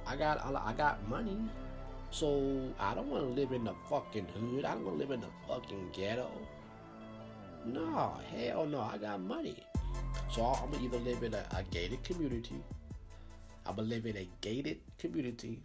I 0.07 0.17
got 0.17 0.45
a 0.45 0.51
lot, 0.51 0.63
I 0.65 0.73
got 0.73 1.09
money. 1.09 1.39
So 2.11 2.73
I 2.79 2.95
don't 2.95 3.09
want 3.09 3.25
to 3.25 3.41
live 3.41 3.53
in 3.53 3.65
the 3.65 3.75
fucking 3.91 4.27
hood. 4.27 4.65
I 4.65 4.75
don't 4.75 4.85
want 4.85 4.99
to 4.99 5.05
live 5.05 5.11
in 5.11 5.21
the 5.21 5.33
fucking 5.49 5.91
ghetto. 5.93 6.31
No, 7.65 8.15
hell 8.31 8.65
no. 8.65 8.81
I 8.81 8.97
got 8.97 9.21
money. 9.21 9.57
So 10.31 10.45
I'm 10.45 10.71
gonna 10.71 10.85
either 10.85 10.99
live 10.99 11.23
in 11.25 11.35
a, 11.35 11.45
a 11.51 11.63
gated 11.71 12.05
community. 12.05 12.63
I'm 13.67 13.75
gonna 13.77 13.89
live 13.89 14.07
in 14.07 14.17
a 14.17 14.29
gated 14.41 14.79
community. 14.99 15.63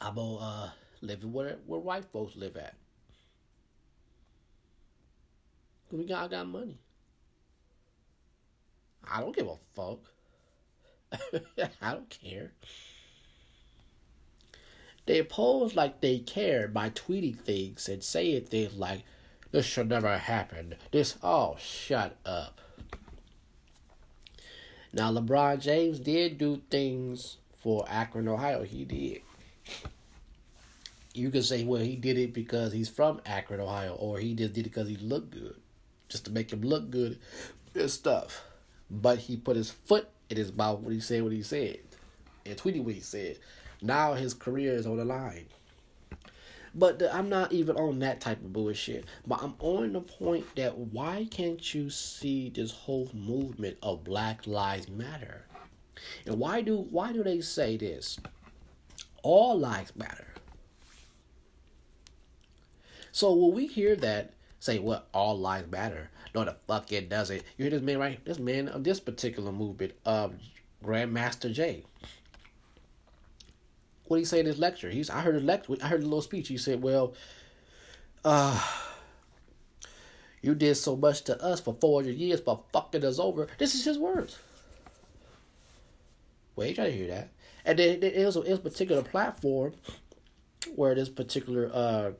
I'm 0.00 0.14
gonna 0.14 0.36
uh, 0.36 0.70
live 1.04 1.24
where 1.24 1.58
where 1.66 1.80
white 1.80 2.04
folks 2.06 2.36
live 2.36 2.56
at. 2.56 2.74
We 5.90 6.04
got 6.04 6.24
I 6.24 6.28
got 6.28 6.48
money. 6.48 6.78
I 9.10 9.20
don't 9.20 9.36
give 9.36 9.46
a 9.46 9.56
fuck. 9.74 10.00
I 11.82 11.92
don't 11.92 12.10
care. 12.10 12.52
They 15.06 15.22
pose 15.22 15.76
like 15.76 16.00
they 16.00 16.18
care 16.18 16.66
by 16.68 16.90
tweeting 16.90 17.38
things 17.38 17.88
and 17.88 18.02
saying 18.02 18.46
things 18.46 18.74
like, 18.74 19.02
this 19.50 19.66
should 19.66 19.88
never 19.88 20.16
happen. 20.16 20.74
This, 20.90 21.16
oh, 21.22 21.56
shut 21.58 22.16
up. 22.24 22.60
Now, 24.92 25.12
LeBron 25.12 25.60
James 25.60 25.98
did 26.00 26.38
do 26.38 26.62
things 26.70 27.36
for 27.62 27.84
Akron, 27.88 28.28
Ohio. 28.28 28.62
He 28.62 28.84
did. 28.84 29.20
You 31.14 31.30
could 31.30 31.44
say, 31.44 31.64
well, 31.64 31.80
he 31.80 31.96
did 31.96 32.18
it 32.18 32.34
because 32.34 32.72
he's 32.72 32.88
from 32.88 33.20
Akron, 33.24 33.60
Ohio, 33.60 33.94
or 33.94 34.18
he 34.18 34.34
just 34.34 34.52
did 34.52 34.66
it 34.66 34.70
because 34.70 34.88
he 34.88 34.96
looked 34.96 35.30
good, 35.30 35.56
just 36.08 36.24
to 36.26 36.32
make 36.32 36.52
him 36.52 36.60
look 36.60 36.90
good 36.90 37.18
and 37.74 37.90
stuff. 37.90 38.42
But 38.90 39.18
he 39.18 39.36
put 39.36 39.56
his 39.56 39.70
foot 39.70 40.08
in 40.28 40.36
his 40.36 40.52
mouth 40.52 40.80
when 40.80 40.92
he 40.92 41.00
said 41.00 41.22
what 41.22 41.32
he 41.32 41.42
said 41.42 41.78
and 42.44 42.56
tweeted 42.56 42.84
what 42.84 42.94
he 42.94 43.00
said. 43.00 43.38
Now 43.80 44.14
his 44.14 44.34
career 44.34 44.74
is 44.74 44.86
on 44.86 44.96
the 44.96 45.04
line. 45.04 45.46
But 46.74 46.98
the, 46.98 47.14
I'm 47.14 47.28
not 47.28 47.52
even 47.52 47.76
on 47.76 48.00
that 48.00 48.20
type 48.20 48.38
of 48.38 48.52
bullshit. 48.52 49.04
But 49.26 49.42
I'm 49.42 49.54
on 49.60 49.92
the 49.92 50.00
point 50.00 50.44
that 50.56 50.76
why 50.76 51.28
can't 51.30 51.74
you 51.74 51.90
see 51.90 52.50
this 52.50 52.72
whole 52.72 53.10
movement 53.14 53.78
of 53.82 54.02
Black 54.02 54.46
Lives 54.46 54.88
Matter? 54.88 55.44
And 56.26 56.38
why 56.38 56.60
do 56.62 56.76
why 56.76 57.12
do 57.12 57.22
they 57.22 57.40
say 57.40 57.76
this? 57.76 58.18
All 59.22 59.58
lives 59.58 59.94
matter. 59.96 60.33
So 63.14 63.32
when 63.32 63.54
we 63.54 63.68
hear 63.68 63.94
that, 63.94 64.32
say 64.58 64.80
what 64.80 65.06
all 65.14 65.38
lives 65.38 65.70
matter. 65.70 66.10
No, 66.34 66.44
the 66.44 66.56
fuck 66.66 66.90
it 66.90 67.08
doesn't. 67.08 67.44
You 67.56 67.62
hear 67.62 67.70
this 67.70 67.80
man 67.80 68.00
right? 68.00 68.24
This 68.24 68.40
man 68.40 68.66
of 68.66 68.82
this 68.82 68.98
particular 68.98 69.52
movement, 69.52 69.92
um, 70.04 70.38
Grandmaster 70.84 71.52
Jay. 71.52 71.84
What 74.06 74.16
did 74.16 74.22
he 74.22 74.24
say 74.24 74.40
in 74.40 74.46
his 74.46 74.58
lecture? 74.58 74.90
He's 74.90 75.10
I 75.10 75.20
heard 75.20 75.36
a 75.36 75.40
lecture. 75.40 75.76
I 75.80 75.86
heard 75.86 76.00
a 76.00 76.04
little 76.04 76.22
speech. 76.22 76.48
He 76.48 76.58
said, 76.58 76.82
"Well, 76.82 77.14
uh, 78.24 78.60
you 80.42 80.56
did 80.56 80.74
so 80.74 80.96
much 80.96 81.22
to 81.22 81.40
us 81.40 81.60
for 81.60 81.76
four 81.80 82.02
hundred 82.02 82.16
years, 82.16 82.40
but 82.40 82.64
fucking 82.72 83.04
us 83.04 83.20
over." 83.20 83.46
This 83.58 83.76
is 83.76 83.84
his 83.84 83.96
words. 83.96 84.40
Wait, 86.56 86.74
try 86.74 86.86
to 86.86 86.92
hear 86.92 87.06
that. 87.06 87.28
And 87.64 87.78
then 87.78 88.02
it 88.02 88.26
was, 88.26 88.34
it 88.34 88.48
was 88.48 88.58
a 88.58 88.62
particular 88.62 89.02
platform 89.02 89.74
where 90.74 90.96
this 90.96 91.08
particular 91.08 91.70
uh 91.72 92.10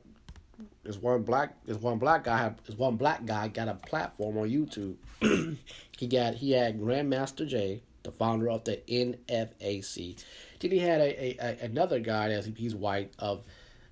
this 0.83 0.97
one 0.97 1.23
black 1.23 1.55
this 1.65 1.77
one 1.77 1.97
black 1.97 2.23
guy 2.23 2.37
had 2.37 2.59
one 2.77 2.95
black 2.95 3.25
guy 3.25 3.47
got 3.47 3.67
a 3.67 3.73
platform 3.73 4.37
on 4.37 4.49
YouTube. 4.49 4.95
he 5.97 6.07
got 6.07 6.35
he 6.35 6.51
had 6.51 6.79
Grandmaster 6.79 7.47
Jay, 7.47 7.81
the 8.03 8.11
founder 8.11 8.49
of 8.49 8.63
the 8.63 8.81
NFAC. 8.87 10.23
Then 10.59 10.71
he 10.71 10.79
had 10.79 11.01
a, 11.01 11.23
a, 11.23 11.37
a 11.39 11.65
another 11.65 11.99
guy 11.99 12.29
as 12.29 12.45
he's 12.45 12.75
white 12.75 13.11
of 13.19 13.43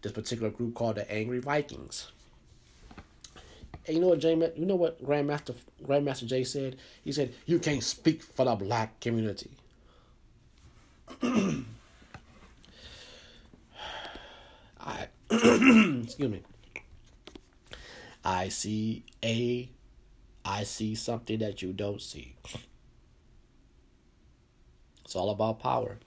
this 0.02 0.12
particular 0.12 0.52
group 0.52 0.76
called 0.76 0.96
the 0.96 1.12
Angry 1.12 1.40
Vikings. 1.40 2.12
And 3.86 3.96
you 3.96 4.02
know 4.02 4.10
what 4.10 4.20
Jay 4.20 4.34
you 4.56 4.66
know 4.66 4.76
what 4.76 5.04
Grandmaster 5.04 5.56
Grandmaster 5.84 6.26
Jay 6.28 6.44
said? 6.44 6.78
He 7.04 7.12
said, 7.12 7.34
You 7.46 7.60
can't 7.60 7.84
speak 7.84 8.24
for 8.24 8.46
the 8.46 8.56
black 8.56 9.00
community. 9.00 9.52
I 14.80 15.08
excuse 15.32 16.30
me. 16.30 16.42
I 18.24 18.50
see 18.50 19.04
a 19.24 19.70
I 20.46 20.64
see 20.64 20.96
something 20.96 21.40
that 21.40 21.62
you 21.62 21.74
don't 21.74 22.02
see. 22.02 22.36
It's 25.04 25.16
all 25.16 25.30
about 25.30 25.60
power. 25.60 25.98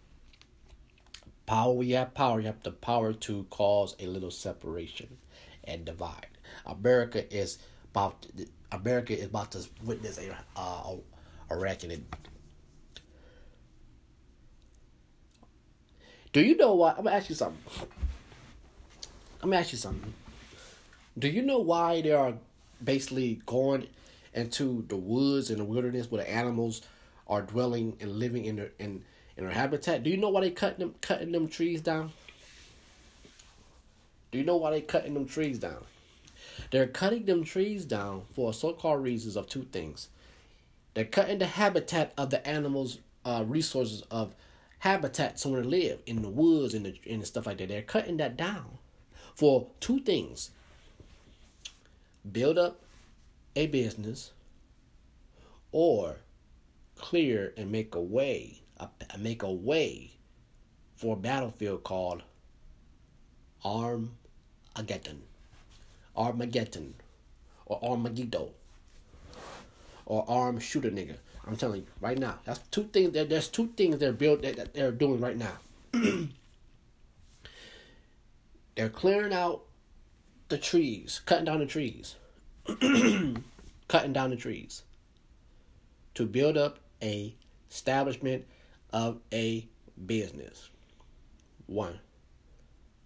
Power, 1.47 1.73
we 1.73 1.91
have 1.91 2.12
power. 2.14 2.41
You 2.41 2.47
have 2.47 2.62
the 2.62 2.73
power 2.73 3.12
to 3.12 3.47
cause 3.51 3.95
a 4.01 4.07
little 4.07 4.31
separation 4.31 5.19
and 5.64 5.85
divide. 5.85 6.27
America 6.67 7.33
is 7.35 7.59
about 7.93 8.27
America 8.73 9.17
is 9.17 9.27
about 9.27 9.53
to 9.53 9.67
witness 9.85 10.19
a 10.19 10.37
uh, 10.57 10.95
a 11.51 11.57
reckoning. 11.57 12.07
Do 16.33 16.41
you 16.43 16.57
know 16.57 16.75
what? 16.75 16.99
I'm 16.99 17.05
gonna 17.05 17.17
ask 17.17 17.29
you 17.29 17.35
something. 17.35 17.62
I'm 19.43 19.51
gonna 19.51 19.61
ask 19.61 19.73
you 19.73 19.79
something. 19.79 20.12
Do 21.19 21.29
you 21.29 21.43
know 21.43 21.59
why 21.59 22.03
they 22.03 22.12
are 22.12 22.35
basically 22.83 23.41
going 23.47 23.89
into 24.35 24.85
the 24.89 24.97
woods 24.97 25.51
and 25.51 25.59
the 25.59 25.64
wilderness 25.64 26.11
where 26.11 26.23
the 26.23 26.31
animals 26.31 26.83
are 27.27 27.43
dwelling 27.43 27.97
and 28.01 28.12
living 28.19 28.45
in 28.45 28.57
their 28.57 28.71
in, 28.79 29.03
in 29.37 29.45
their 29.45 29.53
habitat? 29.53 30.03
Do 30.03 30.11
you 30.11 30.19
know 30.19 30.29
why 30.29 30.43
they 30.43 30.51
cutting 30.51 30.81
them 30.81 30.95
cutting 31.01 31.33
them 31.33 31.49
trees 31.49 31.81
down? 31.81 32.12
Do 34.31 34.39
you 34.39 34.45
know 34.45 34.57
why 34.57 34.73
they 34.73 34.83
cutting 34.83 35.14
them 35.14 35.27
trees 35.27 35.59
down? 35.59 35.85
They're 36.71 36.87
cutting 36.87 37.25
them 37.25 37.45
trees 37.45 37.85
down 37.85 38.23
for 38.35 38.53
so-called 38.53 39.03
reasons 39.03 39.37
of 39.37 39.49
two 39.49 39.67
things. 39.73 40.09
They're 40.95 41.05
cutting 41.05 41.39
the 41.39 41.47
habitat 41.47 42.12
of 42.19 42.31
the 42.31 42.47
animals' 42.47 42.99
uh, 43.25 43.45
resources 43.47 44.03
of 44.11 44.35
habitat 44.81 45.39
somewhere 45.39 45.62
to 45.62 45.69
live 45.69 46.01
in 46.07 46.23
the 46.23 46.29
woods 46.29 46.75
and 46.75 46.85
the 46.85 46.99
and 47.09 47.27
stuff 47.27 47.47
like 47.47 47.59
that. 47.59 47.69
They're 47.69 47.83
cutting 47.83 48.19
that 48.19 48.37
down 48.37 48.79
for 49.35 49.69
two 49.81 50.01
things: 50.01 50.51
build 52.33 52.59
up 52.59 52.83
a 53.55 53.66
business, 53.66 54.33
or 55.72 56.16
clear 56.97 57.53
and 57.57 57.70
make 57.70 57.95
a 57.95 58.01
way, 58.01 58.61
make 59.18 59.43
a 59.43 59.53
way 59.53 60.11
for 60.97 61.14
a 61.14 61.18
battlefield 61.18 61.85
called 61.85 62.22
Armageddon, 63.64 65.22
Armageddon, 66.16 66.95
or 67.66 67.83
Armageddon, 67.83 68.51
or 70.07 70.24
Arm 70.29 70.59
Shooter 70.59 70.91
Nigga. 70.91 71.16
I'm 71.47 71.57
telling 71.57 71.83
you 71.83 71.87
right 72.01 72.18
now. 72.18 72.39
That's 72.45 72.59
two 72.70 72.85
things. 72.85 73.12
That 73.12 73.29
there's 73.29 73.49
two 73.49 73.68
things 73.77 73.99
they're 73.99 74.12
built 74.12 74.43
that, 74.43 74.57
that 74.57 74.74
they're 74.74 74.91
doing 74.91 75.20
right 75.20 75.37
now. 75.37 75.53
they're 78.74 78.89
clearing 78.89 79.33
out 79.33 79.62
the 80.49 80.59
trees, 80.59 81.20
cutting 81.26 81.44
down 81.44 81.59
the 81.59 81.66
trees, 81.66 82.16
cutting 83.88 84.12
down 84.12 84.30
the 84.30 84.36
trees 84.36 84.82
to 86.14 86.26
build 86.26 86.57
up 86.57 86.78
a 87.03 87.34
establishment 87.70 88.47
of 88.92 89.18
a 89.32 89.66
business. 90.07 90.70
One. 91.66 91.99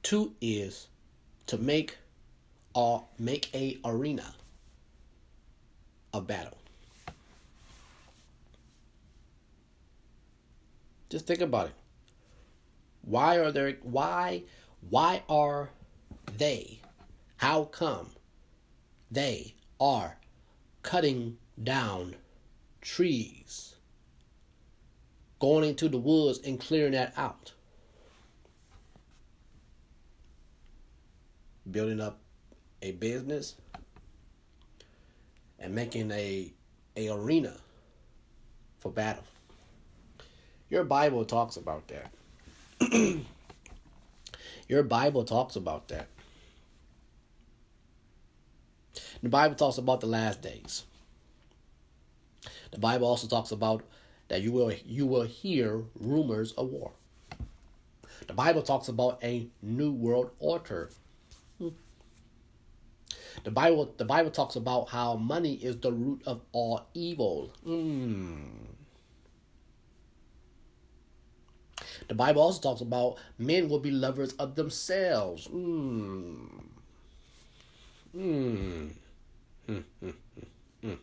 Two 0.02 0.34
is 0.40 0.88
to 1.46 1.58
make 1.58 1.96
or 2.74 3.04
make 3.18 3.54
a 3.54 3.78
arena 3.84 4.34
of 6.12 6.26
battle. 6.26 6.56
Just 11.08 11.26
think 11.26 11.40
about 11.40 11.66
it. 11.66 11.74
Why 13.02 13.36
are 13.38 13.50
there 13.50 13.72
why 13.82 14.44
why 14.88 15.22
are 15.28 15.70
they 16.38 16.79
how 17.40 17.64
come 17.64 18.10
they 19.10 19.54
are 19.80 20.18
cutting 20.82 21.38
down 21.62 22.14
trees 22.82 23.76
going 25.38 25.64
into 25.68 25.88
the 25.88 25.96
woods 25.96 26.38
and 26.44 26.60
clearing 26.60 26.92
that 26.92 27.14
out 27.16 27.52
building 31.70 32.00
up 32.00 32.18
a 32.82 32.92
business 32.92 33.54
and 35.58 35.74
making 35.74 36.10
a 36.10 36.52
a 36.96 37.08
arena 37.08 37.56
for 38.78 38.90
battle 38.90 39.24
your 40.70 40.84
Bible 40.84 41.24
talks 41.24 41.56
about 41.56 41.88
that. 41.88 42.12
Your 44.68 44.84
Bible 44.84 45.24
talks 45.24 45.56
about 45.56 45.88
that. 45.88 46.06
The 49.22 49.28
Bible 49.28 49.54
talks 49.54 49.78
about 49.78 50.00
the 50.00 50.06
last 50.06 50.40
days. 50.40 50.84
The 52.70 52.78
Bible 52.78 53.06
also 53.06 53.26
talks 53.26 53.50
about 53.50 53.82
that 54.28 54.42
you 54.42 54.52
will 54.52 54.72
you 54.86 55.06
will 55.06 55.22
hear 55.22 55.82
rumors 55.94 56.52
of 56.52 56.68
war. 56.68 56.92
The 58.26 58.32
Bible 58.32 58.62
talks 58.62 58.88
about 58.88 59.22
a 59.22 59.48
new 59.60 59.92
world 59.92 60.30
order. 60.38 60.90
The 63.44 63.50
Bible 63.50 63.94
the 63.96 64.04
Bible 64.04 64.30
talks 64.30 64.56
about 64.56 64.88
how 64.90 65.16
money 65.16 65.54
is 65.54 65.76
the 65.78 65.92
root 65.92 66.22
of 66.26 66.40
all 66.52 66.86
evil. 66.94 67.52
Mm. 67.66 68.50
The 72.08 72.14
Bible 72.14 72.42
also 72.42 72.60
talks 72.60 72.80
about 72.80 73.18
men 73.38 73.68
will 73.68 73.78
be 73.78 73.90
lovers 73.90 74.32
of 74.32 74.56
themselves. 74.56 75.46
Mm. 75.48 76.64
Mm. 78.16 78.90
Mm, 79.70 79.84
mm, 80.02 80.14
mm, 80.84 80.98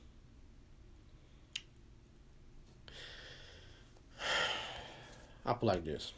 put 5.45 5.63
like 5.63 5.85
this. 5.85 6.13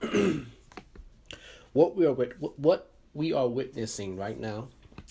what 1.72 1.96
we 1.96 2.06
are 2.06 2.12
what 2.12 2.90
we 3.12 3.32
are 3.32 3.48
witnessing 3.48 4.16
right 4.16 4.38
now, 4.38 4.68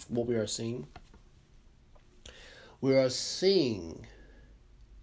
what 0.08 0.28
we 0.28 0.36
are 0.36 0.48
seeing, 0.48 0.88
we 2.82 2.96
are 2.96 3.10
seeing 3.10 4.06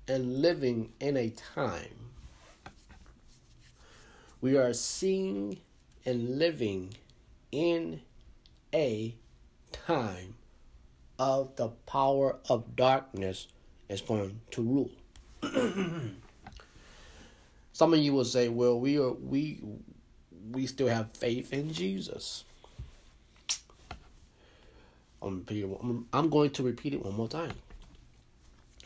and 0.08 0.40
living 0.42 0.92
in 1.00 1.16
a 1.16 1.30
time 1.30 2.10
we 4.40 4.56
are 4.56 4.72
seeing 4.72 5.58
and 6.04 6.38
living 6.38 6.94
in 7.52 8.00
a 8.74 9.14
time 9.72 10.34
of 11.20 11.54
the 11.56 11.68
power 11.86 12.36
of 12.48 12.74
darkness 12.74 13.46
is 13.90 14.00
going 14.00 14.40
to 14.52 14.62
rule. 14.62 14.90
Some 17.74 17.92
of 17.92 18.00
you 18.00 18.14
will 18.14 18.24
say, 18.24 18.48
"Well, 18.48 18.80
we 18.80 18.98
are 18.98 19.12
we 19.12 19.60
we 20.50 20.66
still 20.66 20.88
have 20.88 21.12
faith 21.12 21.52
in 21.52 21.72
Jesus." 21.72 22.44
I'm, 25.22 26.06
I'm 26.14 26.30
going 26.30 26.50
to 26.52 26.62
repeat 26.62 26.94
it 26.94 27.04
one 27.04 27.14
more 27.14 27.28
time. 27.28 27.52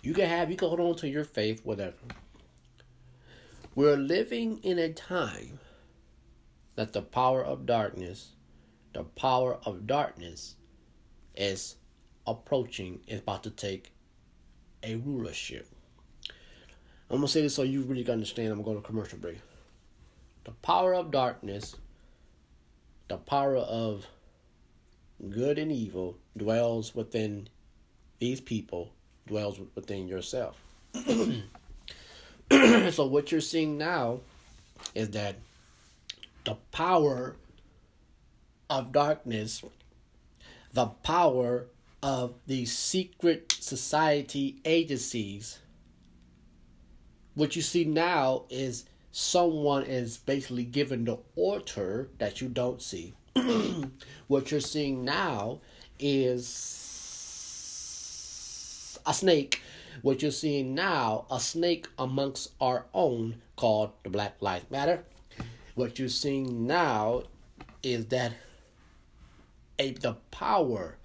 You 0.03 0.12
can 0.12 0.28
have 0.28 0.51
you 0.51 0.57
can 0.57 0.66
hold 0.68 0.80
on 0.80 0.97
to 0.97 1.09
your 1.09 1.22
faith, 1.22 1.64
whatever. 1.64 1.95
We're 3.76 3.97
living 3.97 4.59
in 4.64 4.80
a 4.80 4.93
time 4.93 5.61
that 6.74 6.93
the 6.93 7.03
power 7.03 7.45
of 7.45 7.64
darkness, 7.64 8.30
the 8.93 9.05
power 9.05 9.59
of 9.64 9.87
darkness 9.87 10.57
is 11.37 11.76
approaching, 12.26 13.00
is 13.06 13.20
about 13.20 13.42
to 13.44 13.50
take 13.50 13.92
a 14.82 14.96
rulership. 14.96 15.68
I'm 17.10 17.16
gonna 17.16 17.28
say 17.28 17.42
this 17.42 17.54
so 17.54 17.62
you 17.62 17.82
really 17.82 18.04
can 18.04 18.14
understand. 18.14 18.52
I'm 18.52 18.62
going 18.62 18.76
to 18.76 18.82
commercial 18.82 19.18
break. 19.18 19.38
The 20.44 20.52
power 20.52 20.94
of 20.94 21.10
darkness, 21.10 21.76
the 23.08 23.16
power 23.16 23.56
of 23.56 24.06
good 25.30 25.58
and 25.58 25.70
evil 25.70 26.18
dwells 26.36 26.94
within 26.94 27.48
these 28.18 28.40
people, 28.40 28.92
dwells 29.26 29.60
within 29.74 30.08
yourself. 30.08 30.56
so 32.90 33.06
what 33.06 33.30
you're 33.32 33.40
seeing 33.40 33.78
now 33.78 34.20
is 34.94 35.10
that 35.10 35.36
the 36.44 36.56
power 36.72 37.36
of 38.68 38.92
darkness, 38.92 39.62
the 40.72 40.86
power 40.86 41.66
of 42.05 42.34
these 42.46 42.76
secret 42.76 43.50
society 43.59 44.61
agencies, 44.66 45.59
what 47.34 47.57
you 47.57 47.62
see 47.62 47.86
now 47.86 48.44
is 48.50 48.84
someone 49.11 49.84
is 49.84 50.18
basically 50.18 50.64
given 50.64 51.07
the 51.07 51.16
order 51.34 52.11
that 52.18 52.42
you 52.42 52.48
don't 52.48 52.82
see. 52.82 53.14
what 54.26 54.50
you're 54.50 54.61
seeing 54.61 55.02
now 55.02 55.61
is 55.98 56.61
a 59.07 59.14
snake 59.14 59.62
what 60.02 60.20
you're 60.20 60.30
seeing 60.30 60.74
now, 60.74 61.24
a 61.30 61.40
snake 61.40 61.86
amongst 61.98 62.52
our 62.61 62.84
own 62.92 63.36
called 63.57 63.92
the 64.02 64.11
Black 64.11 64.34
Lives 64.40 64.70
Matter. 64.70 65.05
What 65.74 65.98
you're 65.98 66.09
seeing 66.09 66.66
now 66.66 67.22
is 67.82 68.07
that 68.07 68.32
a 69.78 69.92
the 69.92 70.14
power, 70.30 70.98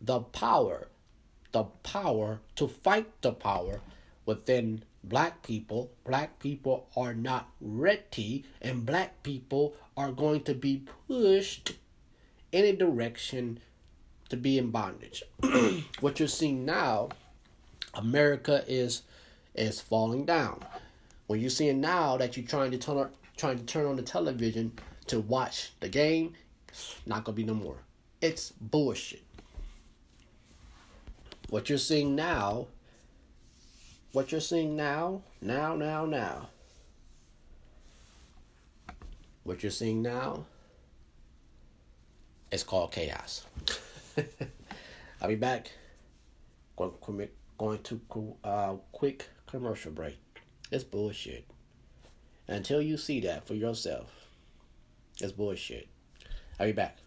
the 0.00 0.20
power, 0.20 0.88
the 1.52 1.64
power 1.82 2.40
to 2.56 2.68
fight 2.68 3.08
the 3.22 3.32
power 3.32 3.80
within 4.26 4.84
black 5.02 5.42
people. 5.42 5.90
Black 6.06 6.38
people 6.38 6.88
are 6.96 7.14
not 7.14 7.48
ready, 7.60 8.44
and 8.60 8.86
black 8.86 9.22
people 9.22 9.74
are 9.96 10.12
going 10.12 10.42
to 10.42 10.54
be 10.54 10.84
pushed 11.08 11.72
in 12.52 12.64
a 12.64 12.72
direction 12.72 13.60
to 14.28 14.36
be 14.36 14.58
in 14.58 14.70
bondage. 14.70 15.22
what 16.00 16.18
you're 16.18 16.28
seeing 16.28 16.64
now 16.64 17.08
America 17.94 18.64
is 18.68 19.02
is 19.54 19.80
falling 19.80 20.24
down. 20.24 20.60
When 21.26 21.40
you're 21.40 21.50
seeing 21.50 21.80
now 21.80 22.16
that 22.16 22.36
you're 22.36 22.46
trying 22.46 22.70
to 22.70 22.78
turn 22.78 22.96
on, 22.96 23.10
trying 23.36 23.58
to 23.58 23.64
turn 23.64 23.86
on 23.86 23.96
the 23.96 24.02
television 24.02 24.72
to 25.06 25.20
watch 25.20 25.72
the 25.80 25.88
game, 25.88 26.34
not 27.06 27.24
gonna 27.24 27.36
be 27.36 27.44
no 27.44 27.54
more. 27.54 27.78
It's 28.20 28.52
bullshit. 28.60 29.22
What 31.50 31.68
you're 31.68 31.78
seeing 31.78 32.14
now, 32.14 32.68
what 34.12 34.30
you're 34.30 34.40
seeing 34.40 34.76
now, 34.76 35.22
now, 35.42 35.74
now, 35.74 36.06
now. 36.06 36.48
What 39.42 39.64
you're 39.64 39.72
seeing 39.72 40.00
now 40.00 40.44
is 42.52 42.62
called 42.62 42.92
chaos. 42.92 43.46
I'll 45.20 45.26
be 45.28 45.34
back. 45.34 45.72
Going, 46.76 47.82
to 47.82 48.00
uh, 48.44 48.74
quick 48.92 49.28
commercial 49.48 49.90
break. 49.90 50.20
It's 50.70 50.84
bullshit. 50.84 51.46
Until 52.46 52.80
you 52.80 52.96
see 52.96 53.18
that 53.22 53.44
for 53.44 53.54
yourself, 53.54 54.28
it's 55.20 55.32
bullshit. 55.32 55.88
I'll 56.60 56.66
be 56.66 56.72
back. 56.72 56.98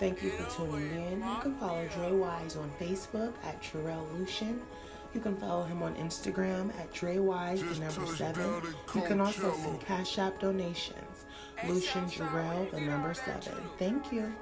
Thank 0.00 0.22
you 0.22 0.30
for 0.30 0.50
tuning 0.56 1.12
in. 1.12 1.18
You 1.18 1.36
can 1.42 1.54
follow 1.56 1.86
Dre 1.94 2.12
Wise 2.12 2.56
on 2.56 2.70
Facebook 2.80 3.34
at 3.44 3.62
Terrell 3.62 4.08
Lucian. 4.14 4.62
You 5.12 5.20
can 5.20 5.36
follow 5.36 5.64
him 5.64 5.82
on 5.82 5.94
Instagram 5.96 6.70
at 6.80 6.90
Dre 6.94 7.18
Wise, 7.18 7.60
the 7.60 7.84
number 7.84 8.06
seven. 8.16 8.62
You 8.94 9.02
can 9.02 9.20
also 9.20 9.52
send 9.52 9.78
Cash 9.82 10.18
App 10.18 10.40
donations. 10.40 11.26
Lucian 11.68 12.06
Jarrell, 12.06 12.70
the 12.70 12.80
number 12.80 13.12
seven. 13.12 13.52
Thank 13.78 14.10
you. 14.10 14.32